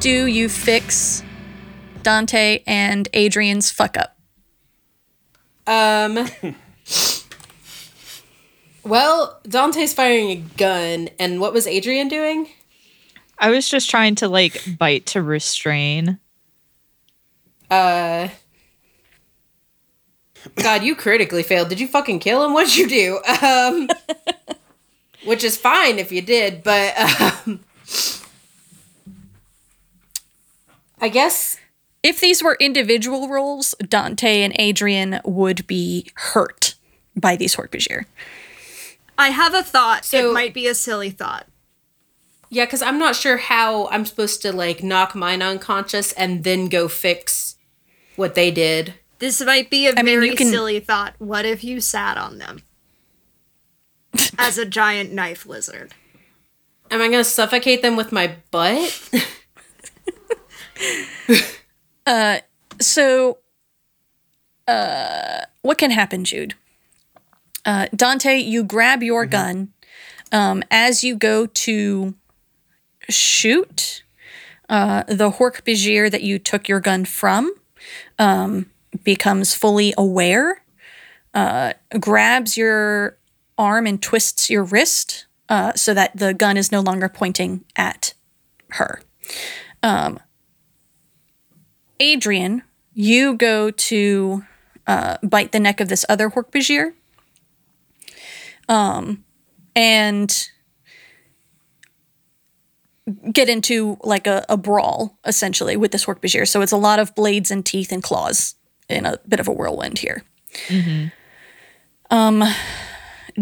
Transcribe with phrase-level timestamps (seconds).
[0.00, 1.22] do you fix
[2.02, 4.16] Dante and Adrian's fuck up?
[5.66, 6.26] Um.
[8.82, 12.48] well, Dante's firing a gun, and what was Adrian doing?
[13.38, 16.18] I was just trying to like bite to restrain.
[17.70, 18.28] Uh.
[20.54, 21.68] God, you critically failed.
[21.68, 22.54] Did you fucking kill him?
[22.54, 23.20] What'd you do?
[23.42, 23.88] Um.
[25.26, 27.60] which is fine if you did, but um.
[31.00, 31.56] I guess
[32.02, 36.74] If these were individual roles, Dante and Adrian would be hurt
[37.14, 38.04] by these Hork-Bajir.
[39.18, 40.04] I have a thought.
[40.06, 41.46] So- it might be a silly thought.
[42.52, 46.68] Yeah, because I'm not sure how I'm supposed to like knock mine unconscious and then
[46.68, 47.56] go fix
[48.16, 48.94] what they did.
[49.20, 51.14] This might be a very you can- silly thought.
[51.18, 52.62] What if you sat on them
[54.38, 55.92] as a giant knife lizard?
[56.90, 59.10] Am I gonna suffocate them with my butt?
[62.80, 63.38] So,
[64.66, 66.54] uh, what can happen, Jude?
[67.64, 69.72] Uh, Dante, you grab your gun.
[70.32, 72.14] Um, as you go to
[73.08, 74.02] shoot,
[74.68, 77.52] uh, the Hork Bajir that you took your gun from
[78.18, 78.70] um,
[79.04, 80.62] becomes fully aware,
[81.34, 83.18] uh, grabs your
[83.58, 88.14] arm and twists your wrist uh, so that the gun is no longer pointing at
[88.70, 89.02] her.
[92.00, 92.62] Adrian,
[92.94, 94.44] you go to
[94.86, 96.94] uh, bite the neck of this other Hork-Bajir.
[98.68, 99.24] Um,
[99.76, 100.48] and
[103.32, 106.48] get into like a, a brawl, essentially, with this Hork-Bajir.
[106.48, 108.54] So it's a lot of blades and teeth and claws
[108.88, 110.24] in a bit of a whirlwind here.
[112.10, 112.42] Um,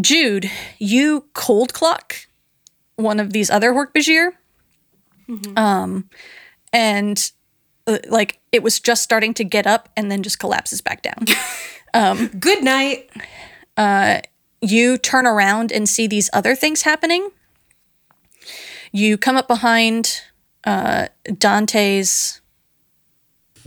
[0.01, 2.27] Jude, you cold clock
[2.97, 4.33] one of these other Hork-Bajir.
[5.57, 6.09] Um,
[6.73, 7.33] and
[7.89, 11.25] uh, like it was just starting to get up and then just collapses back down.
[12.39, 13.11] Good night.
[14.61, 17.31] you turn around and see these other things happening.
[18.93, 20.23] You come up behind
[20.65, 22.41] uh, Dante's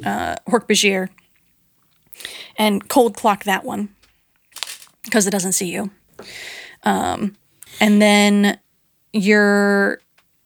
[0.05, 1.09] uh, Hork-Bajir
[2.57, 3.95] and cold clock that one
[5.03, 5.91] because it doesn't see you.
[6.83, 7.35] Um,
[7.79, 8.59] and then
[9.13, 9.99] you're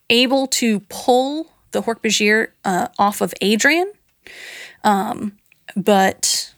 [0.09, 3.91] able to pull the Hork-Bajir uh, off of Adrian.
[4.83, 5.37] Um,
[5.75, 6.53] but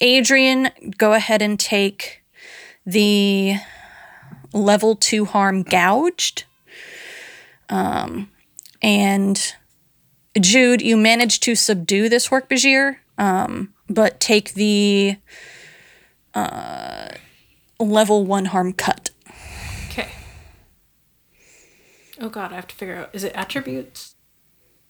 [0.00, 2.22] Adrian, go ahead and take
[2.84, 3.54] the
[4.52, 6.44] level two harm gouged.
[7.68, 8.30] Um,
[8.82, 9.54] and
[10.38, 15.16] Jude, you managed to subdue this Hork-Bajir, um, but take the
[16.34, 17.08] uh,
[17.78, 19.10] level one harm cut.
[19.88, 20.08] Okay.
[22.24, 24.14] Oh god, I have to figure out is it attributes?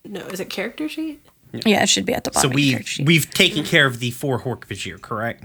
[0.05, 1.21] No, is it character sheet?
[1.53, 2.49] Yeah, it should be at the bottom.
[2.53, 3.07] So your we character sheet.
[3.07, 5.43] we've taken care of the four Hork Bajir, correct?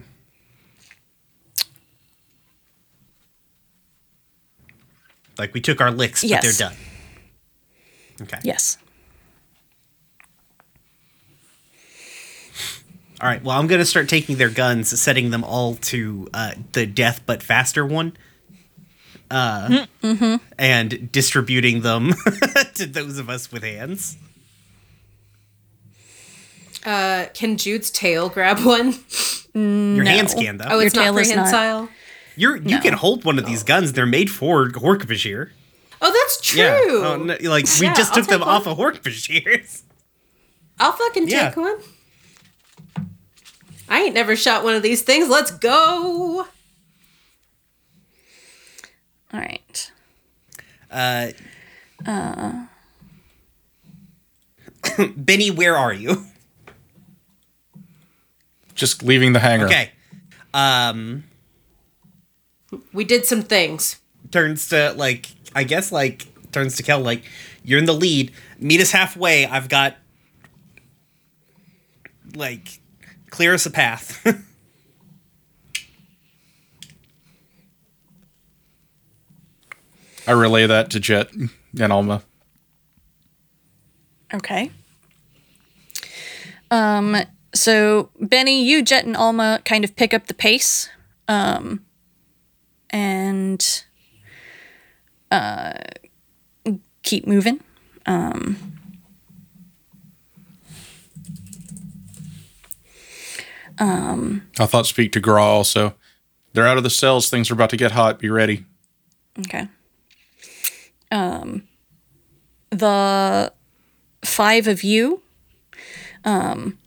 [5.39, 6.75] Like we took our licks, but they're done.
[8.21, 8.37] Okay.
[8.43, 8.77] yes.
[13.19, 13.43] All right.
[13.43, 17.41] Well, I'm gonna start taking their guns, setting them all to uh, the death but
[17.41, 18.15] faster one,
[19.31, 19.85] uh,
[20.57, 22.13] and distributing them
[22.75, 24.17] to those of us with hands.
[26.85, 28.95] Uh, can Jude's tail grab one?
[29.53, 30.41] Your hands No.
[30.41, 30.65] can though.
[30.69, 31.89] Oh, it's Your not tail is not- prehensile.
[32.35, 32.81] You're you no.
[32.81, 33.91] can hold one of these guns.
[33.93, 35.49] They're made for Hork Bajir.
[36.01, 36.61] Oh, that's true.
[36.61, 36.79] Yeah.
[36.85, 38.71] Oh, no, like we Yeah, just took them take off one.
[38.73, 39.81] of Hork Bajirs.
[40.79, 41.49] I'll fucking Yeah.
[41.49, 41.79] take one.
[43.89, 45.27] I ain't never shot one of these things.
[45.27, 46.47] Let's go.
[49.33, 49.91] All right.
[50.91, 51.27] Uh,
[52.05, 52.65] uh.
[55.15, 56.25] Benny, where are you?
[58.75, 59.65] Just leaving the hangar.
[59.67, 59.91] Okay.
[60.53, 61.25] Um,
[62.93, 63.97] We did some things.
[64.31, 67.23] turns to like I guess like turns to Kel like
[67.63, 68.31] you're in the lead.
[68.57, 69.45] Meet us halfway.
[69.45, 69.95] I've got
[72.35, 72.79] like
[73.29, 74.25] clear us a path.
[80.29, 82.21] I relay that to Jet and Alma.
[84.31, 84.69] Okay.
[86.69, 87.17] Um,
[87.55, 90.87] so Benny, you, Jet, and Alma kind of pick up the pace.
[91.27, 91.83] Um,
[92.91, 93.83] and
[95.31, 95.73] uh,
[97.01, 97.61] keep moving.
[98.05, 98.55] um
[104.59, 105.95] I thought speak to Gra also.
[106.53, 107.31] They're out of the cells.
[107.31, 108.19] Things are about to get hot.
[108.19, 108.65] Be ready.
[109.39, 109.69] Okay.
[111.11, 111.67] Um,
[112.69, 113.51] the
[114.23, 115.21] five of you
[116.23, 116.77] um,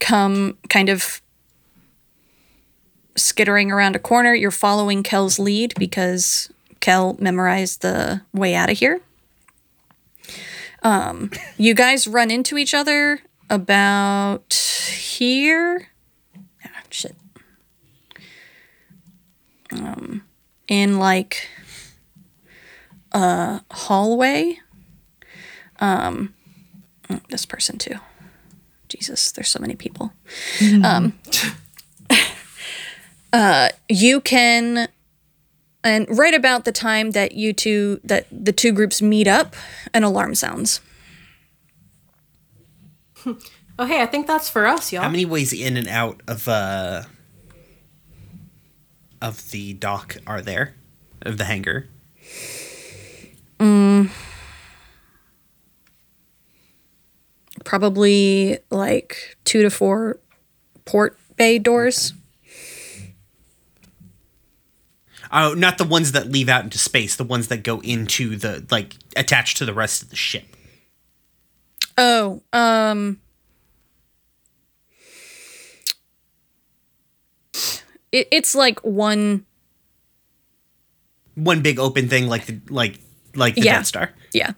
[0.00, 1.20] come kind of
[3.16, 4.34] skittering around a corner.
[4.34, 6.50] You're following Kel's lead because
[6.80, 9.00] Kel memorized the way out of here.
[10.82, 13.20] Um, you guys run into each other
[13.50, 15.88] about here.
[16.64, 17.16] Ah, shit.
[19.72, 20.22] Um,
[20.68, 21.48] in like
[23.16, 24.58] a hallway.
[25.80, 26.34] Um,
[27.10, 27.96] oh, this person too.
[28.88, 30.12] Jesus, there's so many people.
[30.84, 31.18] Um,
[33.32, 34.88] uh, you can,
[35.82, 39.56] and right about the time that you two, that the two groups meet up,
[39.92, 40.80] an alarm sounds.
[43.78, 45.02] Oh, hey, I think that's for us, y'all.
[45.02, 47.02] How many ways in and out of uh
[49.20, 50.74] of the dock are there?
[51.20, 51.86] Of the hangar?
[57.64, 60.20] Probably like two to four
[60.84, 62.12] port bay doors.
[65.32, 68.64] Oh, not the ones that leave out into space, the ones that go into the
[68.70, 70.56] like attached to the rest of the ship.
[71.98, 73.20] Oh, um.
[78.12, 79.44] It, it's like one.
[81.34, 83.00] One big open thing like the like
[83.36, 83.76] like the Yeah.
[83.78, 84.10] Death Star.
[84.32, 84.52] Yeah.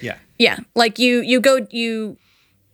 [0.00, 0.18] Yeah.
[0.38, 0.58] Yeah.
[0.74, 2.16] Like you, you go, you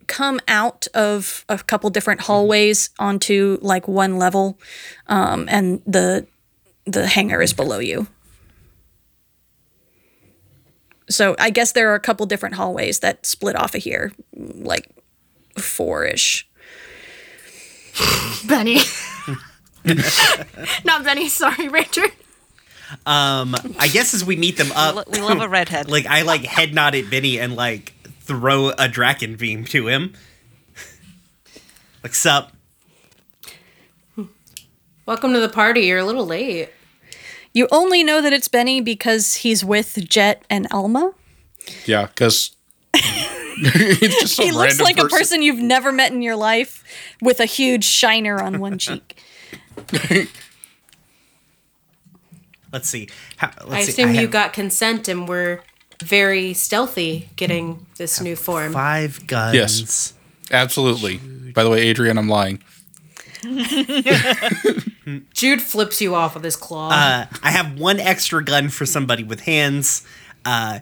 [0.07, 4.59] come out of a couple different hallways onto like one level,
[5.07, 6.27] um, and the
[6.85, 8.07] the hangar is below you.
[11.09, 14.89] So I guess there are a couple different hallways that split off of here, like
[15.57, 16.47] four ish.
[18.47, 18.79] Benny.
[20.85, 22.11] Not Benny, sorry, Richard.
[23.05, 25.89] Um I guess as we meet them up We love a redhead.
[25.89, 30.13] like I like head nod at Benny and like throw a Dracon beam to him.
[32.03, 32.51] like sup?
[35.05, 35.81] Welcome to the party.
[35.81, 36.69] You're a little late.
[37.53, 41.13] You only know that it's Benny because he's with Jet and Alma.
[41.85, 42.55] Yeah, because
[43.61, 46.83] just he looks random like a person you've never met in your life
[47.21, 49.21] with a huge shiner on one cheek.
[52.73, 53.09] Let's see.
[53.37, 53.91] How, let's I see.
[54.03, 55.61] assume you have got consent and were
[56.03, 58.73] very stealthy getting this new form.
[58.73, 59.55] five guns.
[59.55, 60.13] Yes.
[60.51, 61.17] Absolutely.
[61.53, 62.61] By the way, Adrian, I'm lying.
[65.33, 66.89] Jude flips you off with his claw.
[66.89, 70.05] Uh, I have one extra gun for somebody with hands.
[70.45, 70.79] Uh,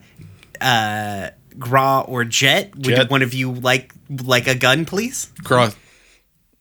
[0.62, 2.76] uh, Gra or Jet.
[2.76, 3.10] Would Jet.
[3.10, 3.94] one of you like
[4.24, 5.32] like a gun, please?
[5.44, 5.78] Groth,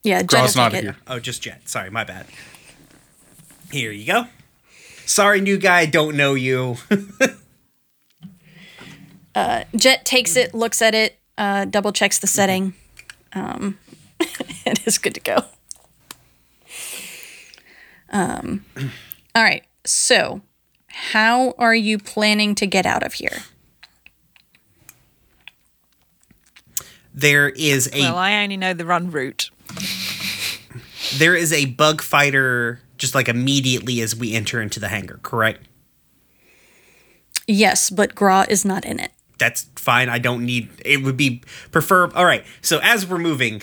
[0.02, 0.96] Yeah, Jet Groth's not here.
[1.06, 1.68] Oh, just Jet.
[1.68, 2.26] Sorry, my bad.
[3.70, 4.24] Here you go.
[5.08, 5.86] Sorry, new guy.
[5.86, 6.76] Don't know you.
[9.74, 12.74] Jet takes it, looks at it, uh, double checks the setting,
[13.32, 13.78] um,
[14.66, 15.44] and is good to go.
[18.10, 18.66] Um,
[19.34, 19.64] all right.
[19.86, 20.42] So,
[20.88, 23.44] how are you planning to get out of here?
[27.14, 29.50] there is a well, I only know the run route.
[31.16, 35.18] there is a bug fighter just like immediately as we enter into the hangar.
[35.22, 35.64] Correct.
[37.46, 39.12] Yes, but Gra is not in it.
[39.38, 40.08] That's fine.
[40.08, 40.68] I don't need.
[40.84, 42.10] It would be prefer.
[42.12, 42.44] All right.
[42.60, 43.62] So as we're moving,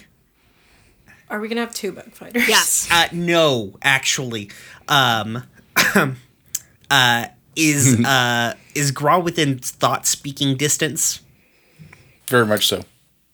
[1.30, 2.48] Are we gonna have two bug fighters?
[2.48, 2.88] Yes.
[2.92, 4.50] Uh, no, actually,
[4.88, 5.44] um,
[6.89, 7.25] uh,
[7.56, 11.20] is uh, is Gra within thought speaking distance?
[12.27, 12.82] very much so.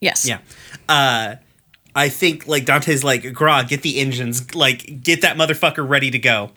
[0.01, 0.27] Yes.
[0.27, 0.39] Yeah.
[0.89, 1.35] Uh,
[1.95, 6.19] I think like Dante's like Gra, get the engines, like get that motherfucker ready to
[6.19, 6.51] go.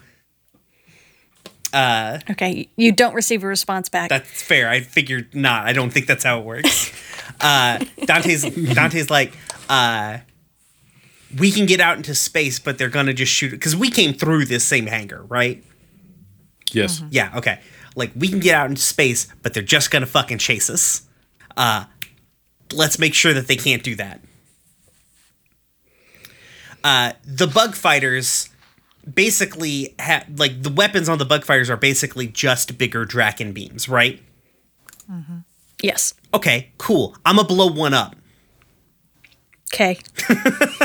[1.73, 2.69] Uh, Okay.
[2.77, 4.09] You don't receive a response back.
[4.09, 4.69] That's fair.
[4.69, 5.67] I figured not.
[5.67, 6.93] I don't think that's how it works.
[7.41, 8.43] uh, Dante's
[8.75, 9.33] Dante's like,
[9.69, 10.19] uh,
[11.37, 14.15] we can get out into space, but they're gonna just shoot it because we came
[14.15, 15.65] through this same hangar, right?
[16.73, 17.03] Yes.
[17.11, 17.61] Yeah, okay.
[17.97, 21.03] Like we can get out into space, but they're just gonna fucking chase us.
[21.57, 21.87] Uh
[22.73, 24.21] let's make sure that they can't do that.
[26.85, 28.51] Uh the bug fighters
[29.13, 33.89] basically have like the weapons on the bug fighters are basically just bigger Dracon beams,
[33.89, 34.23] right?
[35.83, 36.15] yes.
[36.33, 37.17] Okay, cool.
[37.27, 38.15] I'm gonna blow one up.
[39.73, 39.99] Okay.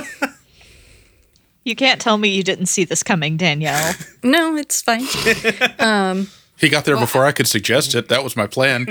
[1.66, 3.94] You can't tell me you didn't see this coming, Danielle.
[4.24, 5.06] No, it's fine.
[6.58, 8.10] He got there before I could suggest it.
[8.10, 8.86] That was my plan.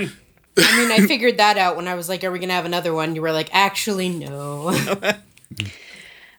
[0.57, 2.95] I mean, I figured that out when I was like, "Are we gonna have another
[2.95, 4.71] one?" You were like, "Actually, no."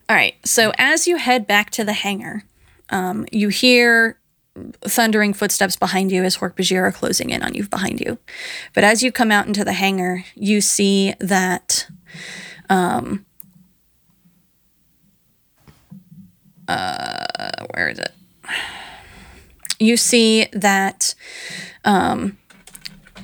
[0.09, 0.35] All right.
[0.43, 2.43] So as you head back to the hangar,
[2.89, 4.19] um, you hear
[4.81, 8.17] thundering footsteps behind you as Hork-Bajir are closing in on you behind you.
[8.73, 11.87] But as you come out into the hangar, you see that
[12.69, 13.25] um
[16.67, 18.11] uh where is it?
[19.79, 21.13] You see that
[21.85, 22.37] um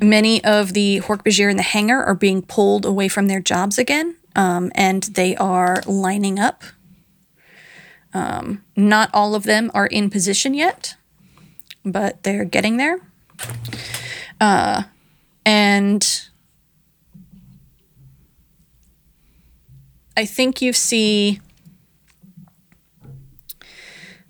[0.02, 4.16] many of the Hork-Bajir in the hangar are being pulled away from their jobs again,
[4.36, 6.64] um, and they are lining up.
[8.16, 10.96] Um, not all of them are in position yet,
[11.84, 13.02] but they're getting there.
[14.40, 14.84] Uh,
[15.46, 16.30] and
[20.16, 21.42] I think you see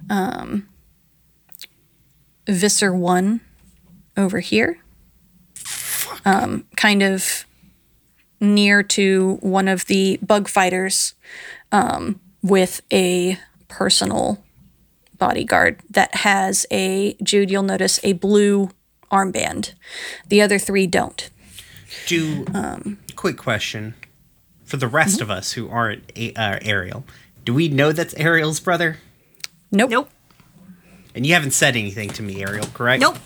[0.10, 0.68] um,
[2.48, 3.39] Visser 1
[4.18, 4.80] over here
[6.25, 7.46] um, kind of
[8.42, 11.13] near to one of the bug fighters
[11.72, 13.38] um, with a
[13.75, 14.41] personal
[15.17, 17.51] bodyguard that has a Jude.
[17.51, 18.70] You'll notice a blue
[19.12, 19.74] armband.
[20.29, 21.29] The other three don't.
[22.08, 23.96] Do um, quick question
[24.63, 25.24] for the rest mm-hmm.
[25.24, 27.03] of us who aren't A- uh, Ariel.
[27.44, 28.98] Do we know that's Ariel's brother?
[29.72, 29.89] Nope.
[29.89, 30.10] Nope.
[31.13, 33.01] And you haven't said anything to me, Ariel, correct?
[33.01, 33.17] Nope.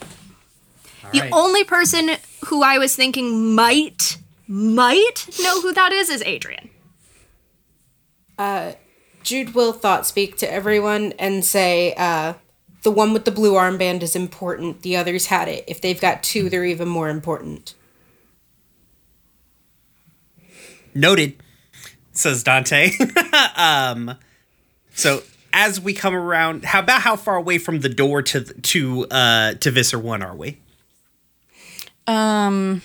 [1.14, 1.32] the right.
[1.32, 6.72] only person who I was thinking might might know who that is is Adrian.
[8.38, 8.72] Uh,
[9.24, 12.34] Jude will thought speak to everyone and say, uh,
[12.84, 14.82] the one with the blue armband is important.
[14.82, 15.66] The others had it.
[15.68, 17.76] If they've got two, they're even more important.
[20.94, 21.36] Noted,
[22.14, 22.92] says Dante.
[23.56, 24.16] um,
[24.96, 25.24] so
[25.54, 29.54] as we come around, how about how far away from the door to to uh,
[29.56, 30.58] to Visser One are we?
[32.08, 32.82] Um.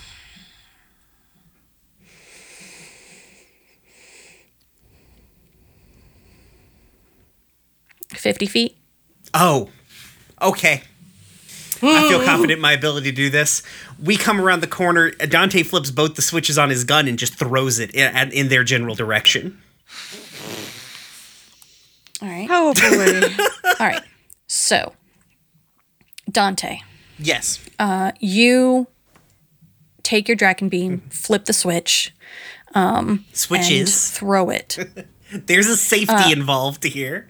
[8.08, 8.76] Fifty feet.
[9.32, 9.70] Oh,
[10.40, 10.82] okay.
[11.82, 13.62] I feel confident in my ability to do this.
[14.02, 15.10] We come around the corner.
[15.10, 18.64] Dante flips both the switches on his gun and just throws it in, in their
[18.64, 19.60] general direction.
[22.22, 22.46] All right.
[22.50, 23.44] Oh boy.
[23.80, 24.02] All right.
[24.46, 24.94] So,
[26.30, 26.78] Dante,
[27.18, 27.60] Yes.
[27.78, 28.86] Uh, you
[30.02, 32.14] take your dragon beam, flip the switch,
[32.74, 34.10] um, and Switches.
[34.10, 34.78] throw it.
[35.32, 37.28] There's a safety uh, involved here.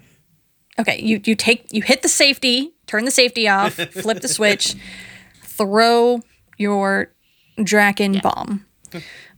[0.78, 4.74] Okay, you you take you hit the safety, turn the safety off, flip the switch,
[5.42, 6.20] throw
[6.58, 7.12] your
[7.58, 8.66] Dracon bomb.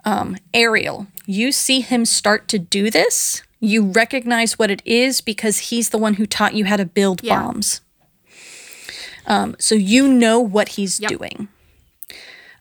[0.05, 3.43] Um, Ariel, you see him start to do this.
[3.61, 7.23] You recognize what it is because he's the one who taught you how to build
[7.23, 7.41] Yeah.
[7.43, 7.81] bombs.
[9.27, 11.11] Um, so you know what he's Yep.
[11.11, 11.49] doing.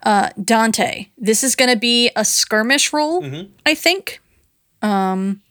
[0.04, 3.26] Uh, Dante, this is going to be a skirmish roll,
[3.66, 4.20] I think.
[4.82, 5.42] Um,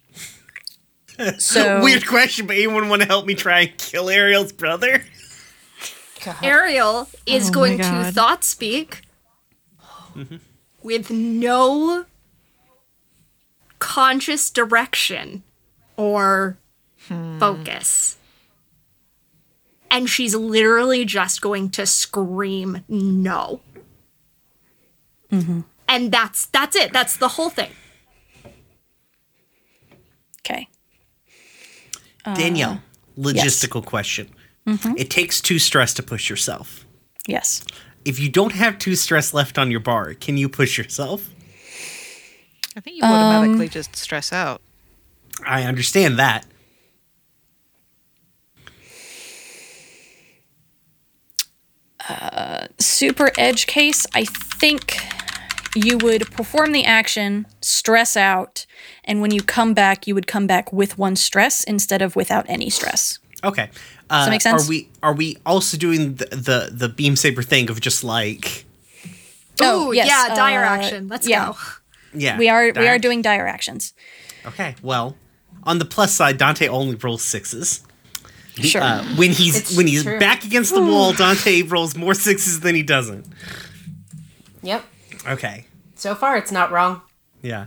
[1.39, 5.05] so Weird question, but anyone want to help me try and kill Ariel's brother?
[6.43, 9.03] Ariel is Oh going to thought speak
[10.83, 12.07] with no
[13.79, 15.43] conscious direction
[15.97, 16.57] or
[16.97, 18.17] focus.
[19.91, 23.61] And she's literally just going to scream no.
[25.87, 26.93] And that's that's it.
[26.93, 27.71] That's the whole thing.
[30.41, 30.69] okay.
[32.25, 32.81] Danielle,
[33.19, 34.31] uh, logistical question.
[34.67, 34.95] Mm-hmm.
[34.97, 36.87] It takes two stress to push yourself.
[37.27, 37.65] Yes.
[38.05, 41.31] If you don't have two stress left on your bar, can you push yourself?
[42.77, 44.61] I think you automatically um, just stress out.
[45.47, 46.47] I understand that.
[52.09, 55.14] Uh, super edge case, I think
[55.75, 58.67] you would perform the action, stress out,
[59.05, 62.47] and when you come back, you would come back with one stress instead of without
[62.49, 63.19] any stress.
[63.43, 63.71] Okay.
[64.11, 64.67] Uh, that make sense?
[64.67, 68.65] Are we are we also doing the the, the beam saber thing of just like
[69.61, 71.09] Oh, Ooh, yes, yeah, dire uh, action.
[71.09, 71.47] Let's yeah.
[71.53, 71.57] go.
[72.15, 72.39] yeah?
[72.39, 73.95] We are we are doing dire actions.
[74.47, 74.75] Okay.
[74.83, 75.17] Well,
[75.65, 77.83] on the plus side, Dante only rolls sixes.
[78.57, 78.83] Sure.
[78.83, 80.19] Uh, when he's It's when he's true.
[80.19, 83.27] back against the wall, Dante rolls more sixes than he doesn't.
[84.63, 84.85] Yep.
[85.27, 85.67] Okay.
[85.95, 87.01] So far, it's not wrong.
[87.43, 87.67] Yeah.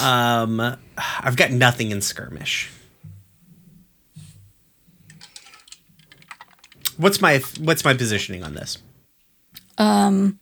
[0.00, 0.60] Um,
[1.20, 2.70] I've got nothing in skirmish.
[6.96, 8.78] What's my what's my positioning on this?
[9.78, 10.38] Um,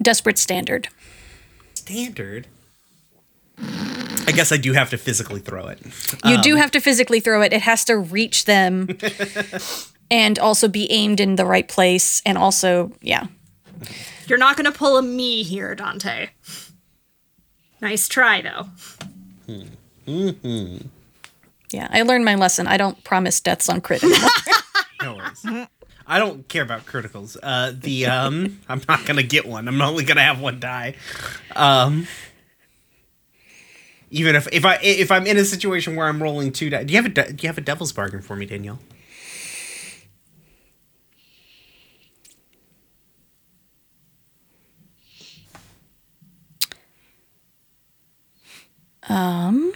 [0.00, 0.88] desperate standard.
[1.74, 2.46] Standard.
[3.58, 5.78] I guess I do have to physically throw it.
[6.24, 6.40] You Um.
[6.40, 7.52] do have to physically throw it.
[7.52, 8.88] It has to reach them
[10.10, 13.26] and also be aimed in the right place and also, yeah.
[14.26, 16.30] You're not going to pull a me here, Dante.
[17.80, 18.68] Nice try, though.
[21.70, 22.66] Yeah, I learned my lesson.
[22.66, 24.30] I don't promise deaths on crit anymore.
[25.02, 25.66] No worries.
[26.06, 27.36] I don't care about criticals.
[27.42, 29.68] Uh, the um, I'm not gonna get one.
[29.68, 30.94] I'm only gonna have one die.
[31.54, 32.06] Um,
[34.10, 36.94] even if if I if I'm in a situation where I'm rolling two die, do
[36.94, 38.78] you have a do you have a devil's bargain for me, Danielle?
[49.08, 49.72] Um,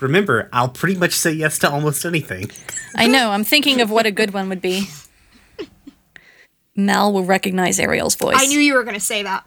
[0.00, 2.50] Remember, I'll pretty much say yes to almost anything.
[2.96, 3.30] I know.
[3.30, 4.88] I'm thinking of what a good one would be.
[6.74, 8.36] Mal will recognize Ariel's voice.
[8.38, 9.44] I knew you were going to say that.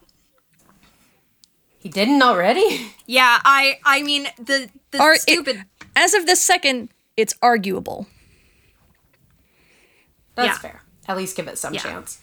[1.79, 2.87] He didn't already?
[3.05, 8.07] Yeah, I I mean the the Ar- it- stupid as of this second, it's arguable.
[10.35, 10.57] That's Yeah.
[10.57, 10.81] fair.
[11.07, 11.81] At least give it some Yeah.
[11.81, 12.19] chance.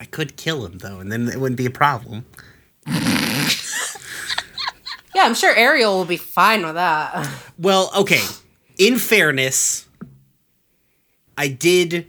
[0.00, 2.26] I could kill him though, and then it wouldn't be a problem.
[5.16, 7.26] Yeah, I'm sure Ariel will be fine with that.
[7.58, 8.20] Well, okay.
[8.78, 9.88] In fairness,
[11.38, 12.06] I did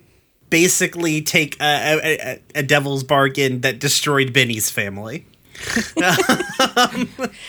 [0.50, 5.26] basically take a, a, a, a devil's bargain that destroyed Benny's family.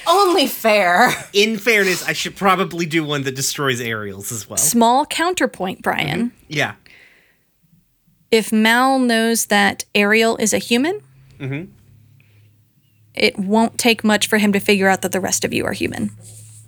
[0.07, 1.11] Only fair.
[1.33, 4.59] In fairness, I should probably do one that destroys Ariel's as well.
[4.59, 6.27] Small counterpoint, Brian.
[6.27, 6.37] Mm-hmm.
[6.49, 6.75] Yeah.
[8.31, 11.01] If Mal knows that Ariel is a human,
[13.15, 15.73] it won't take much for him to figure out that the rest of you are
[15.73, 16.11] human.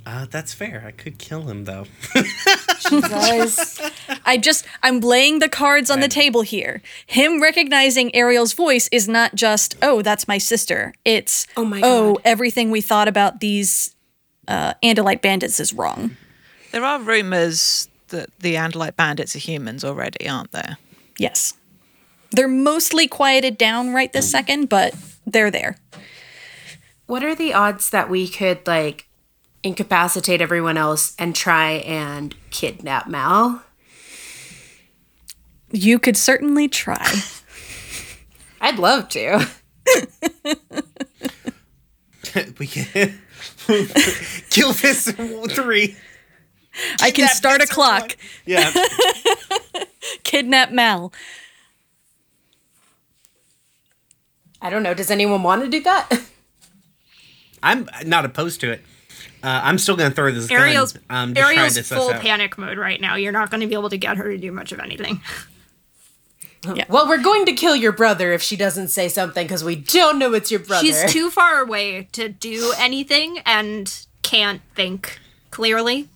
[0.06, 0.82] Uh, that's fair.
[0.86, 1.84] I could kill him though.
[2.90, 3.78] Guys.
[4.24, 6.82] I just I'm laying the cards on the table here.
[7.06, 10.94] Him recognizing Ariel's voice is not just oh that's my sister.
[11.04, 12.22] It's Oh my oh God.
[12.24, 13.94] everything we thought about these
[14.48, 16.16] uh, Andalite bandits is wrong.
[16.72, 20.78] There are rumors that the Andalite bandits are humans already, aren't there?
[21.20, 21.54] Yes,
[22.30, 24.30] they're mostly quieted down right this mm.
[24.30, 24.94] second, but
[25.26, 25.76] they're there.
[27.04, 29.06] What are the odds that we could like
[29.62, 33.62] incapacitate everyone else and try and kidnap Mal?
[35.70, 37.06] You could certainly try.
[38.62, 39.46] I'd love to.
[42.58, 43.20] we can
[44.48, 45.12] kill this
[45.50, 45.96] three.
[47.00, 48.02] I can start a clock.
[48.02, 48.10] one.
[48.46, 48.72] Yeah.
[50.22, 51.12] Kidnap Mal.
[54.62, 54.94] I don't know.
[54.94, 56.08] Does anyone want to do that?
[57.62, 58.82] I'm not opposed to it.
[59.42, 61.02] Uh, I'm still gonna throw this Ariel's gun.
[61.08, 63.16] I'm just Ariel's trying to suss full panic mode right now.
[63.16, 65.20] You're not going to be able to get her to do much of anything.
[66.74, 66.84] Yeah.
[66.90, 70.18] Well, we're going to kill your brother if she doesn't say something because we don't
[70.18, 70.84] know it's your brother.
[70.86, 75.18] She's too far away to do anything and can't think
[75.50, 76.10] clearly.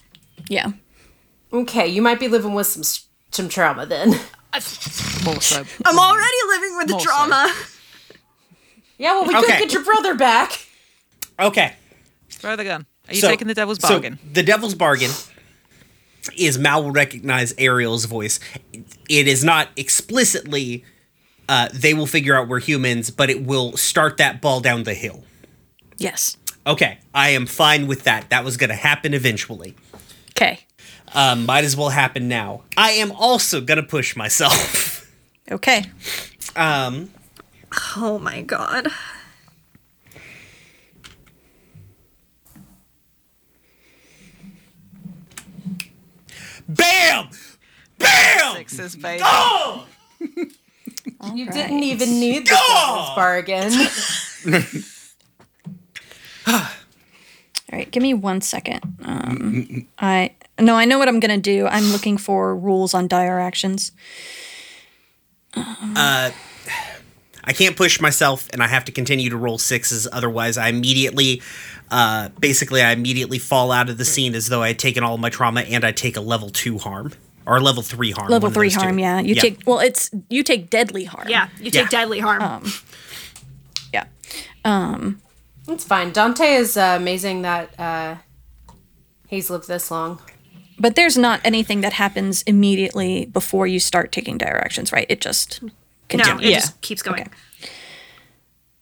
[0.48, 0.72] Yeah.
[1.52, 2.83] Okay, you might be living with some
[3.30, 4.09] some trauma then.
[5.24, 5.64] More so.
[5.85, 7.07] I'm already living with the More so.
[7.07, 7.54] trauma.
[8.98, 9.46] Yeah, well, we Okay.
[9.46, 10.66] could get your brother back.
[11.40, 11.74] Okay.
[12.30, 12.87] Throw the gun.
[13.09, 14.18] Are you So- taking the devil's so bargain?
[14.33, 15.11] the devil's bargain
[16.37, 18.38] is Mal will recognize Ariel's voice.
[19.09, 20.85] It is not explicitly
[21.48, 24.94] uh, they will figure out we're humans, but it will start that ball down the
[24.94, 25.24] hill.
[25.98, 26.38] Yes.
[26.66, 28.30] Okay, I am fine with that.
[28.30, 29.74] That was going to happen eventually.
[30.37, 30.61] Okay.
[31.14, 32.62] Um, might as well happen now.
[32.77, 34.90] I am also going to push myself.
[35.53, 35.85] Okay.
[36.57, 37.11] um,
[37.99, 38.88] Oh my god.
[46.66, 47.29] bam!
[47.99, 48.57] Bam!
[48.57, 49.23] Sixes, baby.
[51.35, 53.73] You didn't even need the devil's bargain.
[57.72, 58.81] All right, give me one second.
[59.05, 59.79] Um, mm-hmm.
[59.98, 61.66] I no, I know what I'm gonna do.
[61.66, 63.92] I'm looking for rules on dire actions.
[65.55, 66.31] Um, uh,
[67.44, 70.09] I can't push myself, and I have to continue to roll sixes.
[70.11, 71.42] Otherwise, I immediately,
[71.90, 75.14] uh, basically, I immediately fall out of the scene as though I had taken all
[75.14, 77.12] of my trauma, and I take a level two harm
[77.46, 78.29] or level three harm.
[78.31, 78.81] Level three those two.
[78.81, 78.98] harm.
[78.98, 79.81] Yeah, you take well.
[79.81, 81.29] It's you take deadly harm.
[81.29, 81.88] Yeah, you take Yeah.
[81.88, 82.42] deadly harm.
[82.42, 82.72] Um,
[83.92, 84.05] yeah.
[84.64, 85.20] Um,
[85.68, 86.12] It's fine.
[86.12, 88.16] Dante is uh, amazing that uh,
[89.29, 90.20] he's lived this long.
[90.79, 95.07] But there's not anything that happens immediately before you start taking directions, right?
[95.09, 95.70] It just no,
[96.09, 96.42] continues.
[96.42, 96.59] it Yeah.
[96.61, 97.29] just keeps going.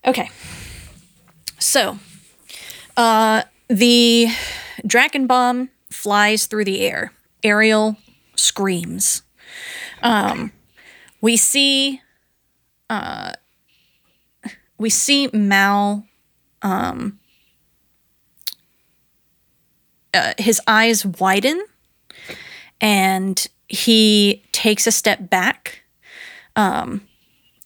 [0.04, 0.30] Okay.
[1.58, 1.98] So,
[2.96, 4.26] uh, the
[4.86, 7.12] Dracon bomb flies through the air.
[7.44, 7.96] Ariel
[8.36, 9.22] screams.
[10.02, 10.52] Um,
[11.20, 12.00] we see,
[12.90, 13.32] uh,
[14.78, 16.06] we see Mal.
[16.62, 17.18] Um,
[20.14, 21.64] uh, his eyes widen,
[22.80, 25.82] and he takes a step back.
[26.54, 27.08] Um,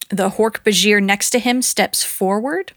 [0.09, 2.73] the Hork Bajir next to him steps forward.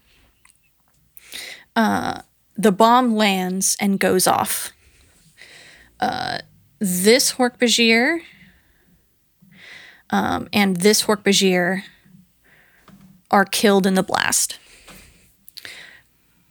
[1.76, 2.22] Uh,
[2.56, 4.72] the bomb lands and goes off.
[6.00, 6.38] Uh,
[6.78, 8.20] this Hork Bajir
[10.10, 11.82] um, and this Hork Bajir
[13.30, 14.58] are killed in the blast.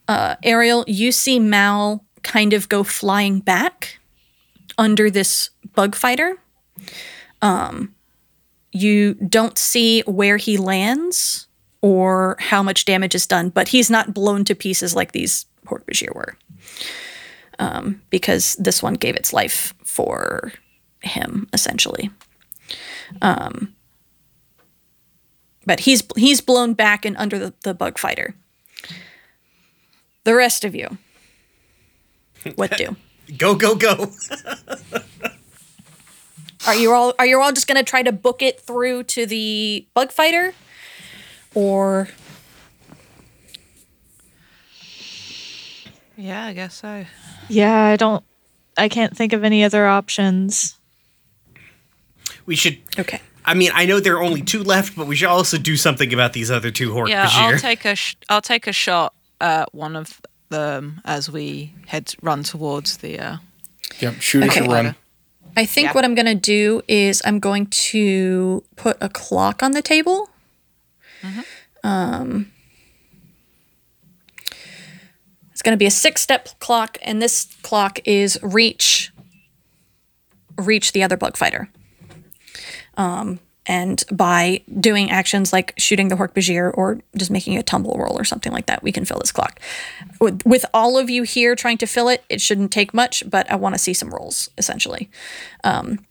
[0.09, 3.99] Uh, Ariel, you see Mal kind of go flying back
[4.75, 6.35] under this bug fighter.
[7.43, 7.93] Um,
[8.71, 11.45] you don't see where he lands
[11.83, 15.85] or how much damage is done, but he's not blown to pieces like these Hork
[15.85, 16.35] Bajir were.
[17.59, 20.53] Um, because this one gave its life for
[21.01, 22.09] him, essentially.
[23.21, 23.75] Um,
[25.67, 28.33] but he's he's blown back and under the, the bug fighter.
[30.29, 30.99] The rest of you,
[32.53, 32.95] what do?
[33.39, 34.11] Go, go, go.
[36.67, 39.87] Are you all are you all just gonna try to book it through to the
[39.95, 40.53] bug fighter?
[41.55, 42.09] Or
[46.15, 47.05] Yeah, I guess so.
[47.47, 48.23] Yeah, I don't.
[48.77, 50.77] I can't think of any other options.
[52.45, 52.77] We should.
[52.99, 53.19] okay.
[53.45, 56.13] I mean, I know there are only two left, but we should also do something
[56.13, 59.73] about these other two Hork Yeah, I'll take a sh- I'll take a shot at
[59.73, 63.19] one of them as we head run towards the.
[63.19, 63.37] Uh,
[63.99, 64.63] Yep, shoot Okay.
[64.65, 64.95] you run.
[65.57, 65.93] I think Yeah.
[65.93, 70.29] what I'm gonna do is I'm going to put a clock on the table.
[71.83, 72.51] Um,
[75.51, 79.11] it's gonna be a six step clock, and this clock is reach
[80.57, 81.69] reach the other bug fighter.
[82.97, 87.95] Um, and by doing actions like shooting the Hork Bajir or just making a tumble
[87.99, 89.59] roll or something like that, we can fill this clock.
[90.19, 93.49] With, with all of you here trying to fill it, it shouldn't take much, but
[93.49, 95.07] I want to see some rolls essentially.
[95.63, 96.03] Um,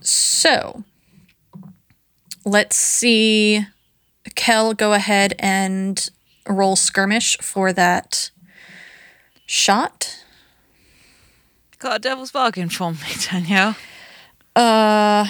[0.00, 0.84] so
[2.44, 3.66] let's see.
[4.36, 6.08] Kel, go ahead and
[6.48, 8.30] roll skirmish for that
[9.44, 10.24] shot.
[11.80, 12.98] got a devil's bargain for me,
[13.28, 13.74] Danielle.
[14.54, 15.26] Uh,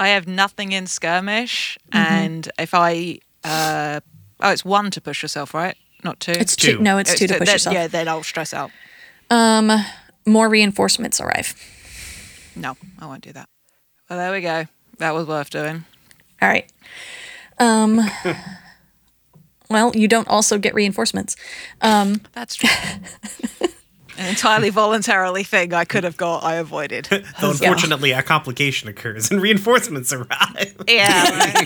[0.00, 4.00] I have nothing in skirmish, and if I, uh,
[4.40, 5.76] oh, it's one to push yourself, right?
[6.02, 6.32] Not two.
[6.32, 6.78] it's two.
[6.78, 6.82] Two.
[6.82, 7.74] No, it's two to push then- yourself.
[7.74, 8.70] Yeah, then I'll stress out.
[9.28, 9.70] Um,
[10.26, 11.54] more reinforcements arrive.
[12.56, 13.50] No, I won't do that.
[14.08, 14.64] Well, there we go.
[14.98, 15.84] That was worth doing.
[16.40, 16.72] All right.
[17.58, 18.00] Um.
[19.70, 21.36] well, you don't also get reinforcements.
[21.82, 22.22] Um.
[22.32, 22.70] That's true.
[24.18, 27.04] An entirely voluntarily thing I could have got, I avoided.
[27.40, 30.76] Though unfortunately, a complication occurs and reinforcements arrive.
[30.88, 31.24] Yeah.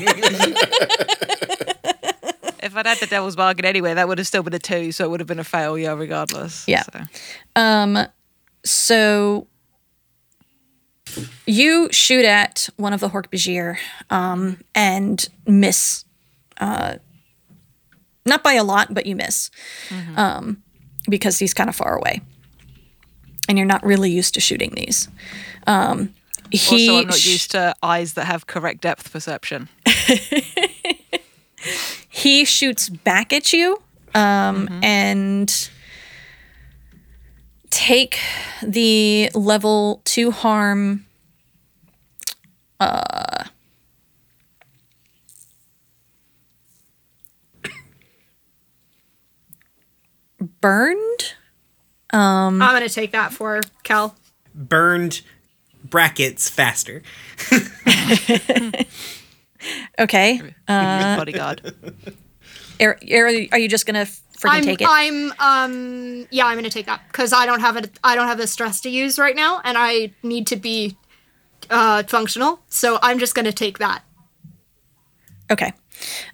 [2.62, 5.04] if I'd had the devil's bargain anyway, that would have still been a two, so
[5.04, 6.66] it would have been a failure regardless.
[6.68, 6.82] Yeah.
[6.82, 7.00] So.
[7.56, 7.98] Um.
[8.64, 9.46] So
[11.46, 13.78] you shoot at one of the Hork Bajir,
[14.10, 16.04] um, and miss.
[16.58, 16.96] Uh,
[18.26, 19.50] not by a lot, but you miss,
[20.16, 20.62] um,
[21.08, 22.22] because he's kind of far away,
[23.48, 25.08] and you're not really used to shooting these.
[25.66, 26.14] Um,
[26.50, 29.68] he Also, I'm not used to eyes that have correct depth perception.
[32.08, 33.80] he shoots back at you
[34.14, 35.68] um, and
[37.70, 38.18] take
[38.62, 41.06] the level two harm
[42.78, 43.44] uh,
[50.60, 51.34] burned
[52.18, 54.16] I'm gonna take that for Cal.
[54.54, 55.22] Burned
[55.82, 57.02] brackets faster.
[59.98, 61.74] okay Bodyguard.
[62.80, 64.06] are, are are you just gonna
[64.38, 67.76] freaking I'm take it I'm um yeah, I'm gonna take that because I don't have
[67.76, 67.98] it.
[68.02, 70.96] I don't have the stress to use right now, and I need to be
[71.70, 72.60] uh functional.
[72.68, 74.02] So I'm just gonna take that.
[75.50, 75.72] Okay.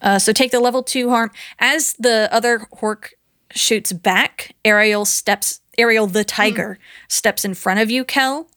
[0.01, 1.31] Uh, so take the level two harm.
[1.59, 3.11] As the other Hork
[3.53, 6.79] shoots back, Ariel steps, Ariel the tiger
[7.09, 8.49] steps in front of you, Kel.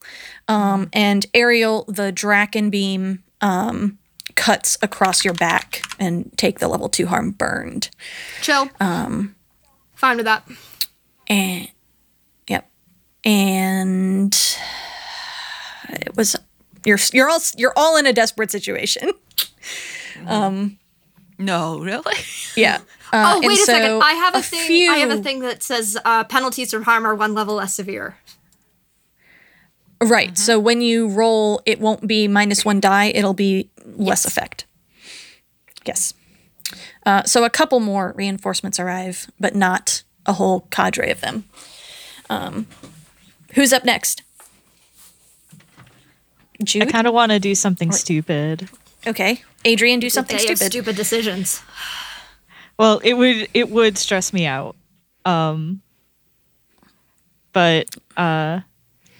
[0.47, 3.97] Um, and Ariel the Dracon beam um,
[4.35, 7.89] cuts across your back and take the level two harm burned.
[8.41, 8.69] Chill.
[8.79, 9.35] Um,
[9.95, 10.47] fine with that.
[11.27, 11.69] And,
[12.47, 12.69] yep.
[13.23, 14.33] And
[15.89, 16.35] it was,
[16.83, 19.11] you're, you're all, you're all in a desperate situation.
[20.27, 20.77] Um,
[21.37, 22.15] No, really?
[22.55, 22.79] Yeah.
[23.13, 24.01] Uh, Oh wait a second!
[24.01, 24.65] I have a, thing.
[24.67, 27.75] few- I have a thing that says uh, penalties from harm are one level less
[27.75, 28.17] severe.
[30.01, 30.35] Right.
[30.37, 34.65] So when you roll, it won't be minus one die, it'll be less effect.
[35.85, 36.13] Yes.
[37.05, 41.45] Uh, so a couple more reinforcements arrive, but not a whole cadre of them.
[42.29, 42.67] Um,
[43.53, 44.23] who's up next?
[46.75, 48.69] I kind of want to do something stupid.
[49.05, 49.41] Okay.
[49.65, 50.65] Adrian do something Day stupid.
[50.71, 51.61] stupid decisions.
[52.77, 54.75] Well, it would it would stress me out.
[55.25, 55.81] Um
[57.51, 58.61] but uh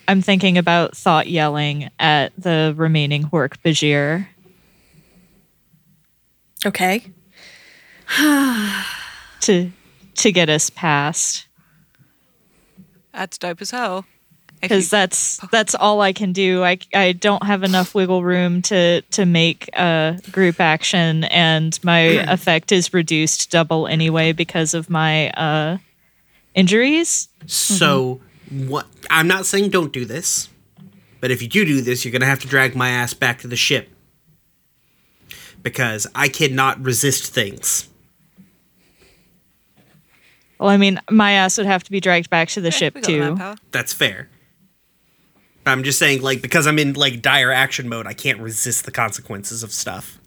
[0.08, 4.28] I'm thinking about thought yelling at the remaining Hork Bajir.
[6.66, 7.12] Okay.
[9.42, 9.72] to
[10.16, 11.48] to get us past
[13.14, 14.06] That's dope as hell.
[14.64, 16.64] If because you- that's that's all I can do.
[16.64, 22.00] I I don't have enough wiggle room to to make a group action, and my
[22.28, 25.78] effect is reduced double anyway because of my uh
[26.56, 27.28] injuries.
[27.46, 28.88] So what?
[29.10, 30.48] I'm not saying don't do this,
[31.20, 33.48] but if you do do this, you're gonna have to drag my ass back to
[33.48, 33.90] the ship
[35.62, 37.90] because I cannot resist things.
[40.60, 42.94] Well, I mean, my ass would have to be dragged back to the we ship
[42.94, 43.20] got the too.
[43.20, 43.56] manpower.
[43.72, 44.30] That's fair.
[45.66, 48.92] I'm just saying, like, because I'm in like dire action mode, I can't resist the
[48.92, 50.20] consequences of stuff.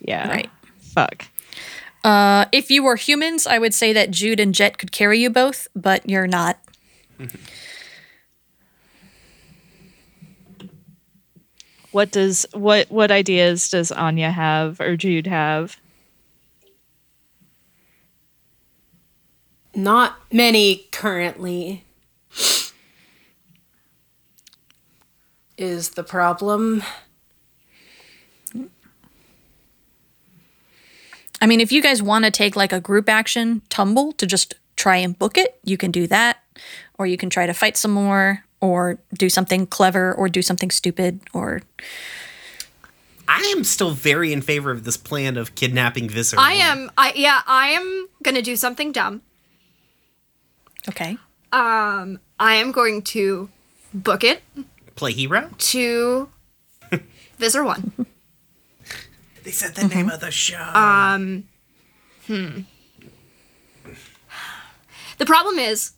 [0.00, 0.50] Yeah, Right.
[0.78, 1.26] Fuck.
[2.04, 5.28] Uh, if you were humans, I would say that Jude and Jet could carry you
[5.28, 6.58] both, but you're not.
[11.96, 15.80] What does what what ideas does Anya have or Jude have?
[19.74, 21.85] Not many currently.
[25.58, 26.82] Is the problem.
[31.40, 34.54] I mean, if you guys want to take like a group action tumble to just
[34.76, 36.38] try and book it, you can do that.
[36.98, 40.70] Or you can try to fight some more, or do something clever, or do something
[40.70, 41.62] stupid, or.
[43.28, 46.36] I am still very in favor of this plan of kidnapping Visser.
[46.38, 46.90] I am.
[46.96, 47.42] I yeah.
[47.46, 49.22] I am gonna do something dumb.
[50.88, 51.18] Okay.
[51.52, 53.48] Um, I am going to
[53.92, 54.42] book it
[54.96, 55.50] play hero.
[55.58, 56.28] to
[57.38, 57.92] Visser One.
[59.44, 60.60] They said the name of the show.
[60.74, 61.44] Um,
[62.26, 62.60] hmm.
[65.18, 65.92] The problem is,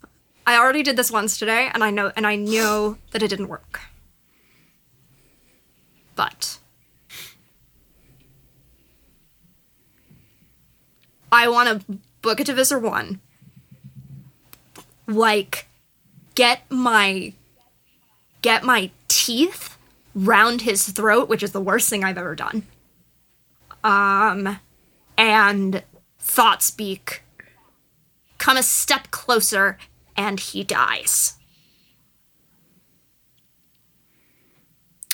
[0.47, 3.49] I already did this once today, and I know, and I know that it didn't
[3.49, 3.81] work.
[6.15, 6.59] But
[11.33, 13.21] I want to book it to Visser One.
[15.07, 15.67] Like,
[16.35, 17.33] get my
[18.43, 19.77] get my teeth
[20.15, 22.67] round his throat, which is the worst thing I've ever done.
[23.85, 24.59] Um,
[25.17, 25.83] and
[26.19, 27.23] thought speak
[28.39, 29.77] come a step closer
[30.17, 31.35] and he dies.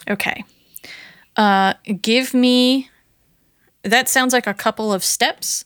[0.09, 0.45] Okay.
[1.37, 2.91] Uh, give me.
[3.83, 5.65] That sounds like a couple of steps.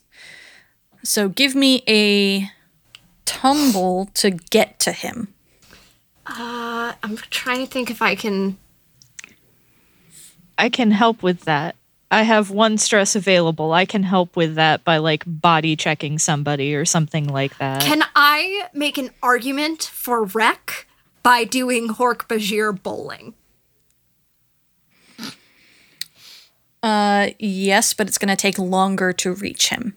[1.03, 2.49] So give me a
[3.25, 5.33] tumble to get to him.
[6.29, 8.57] Uh, I'm trying to think if I can.
[10.57, 11.75] I can help with that.
[12.11, 13.71] I have one stress available.
[13.71, 17.81] I can help with that by like body checking somebody or something like that.
[17.81, 20.87] Can I make an argument for Wreck
[21.23, 23.35] by doing Hork Bajir bowling?
[26.81, 29.95] Uh, yes, but it's going to take longer to reach him.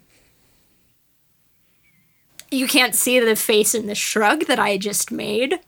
[2.51, 5.61] You can't see the face in the shrug that I just made.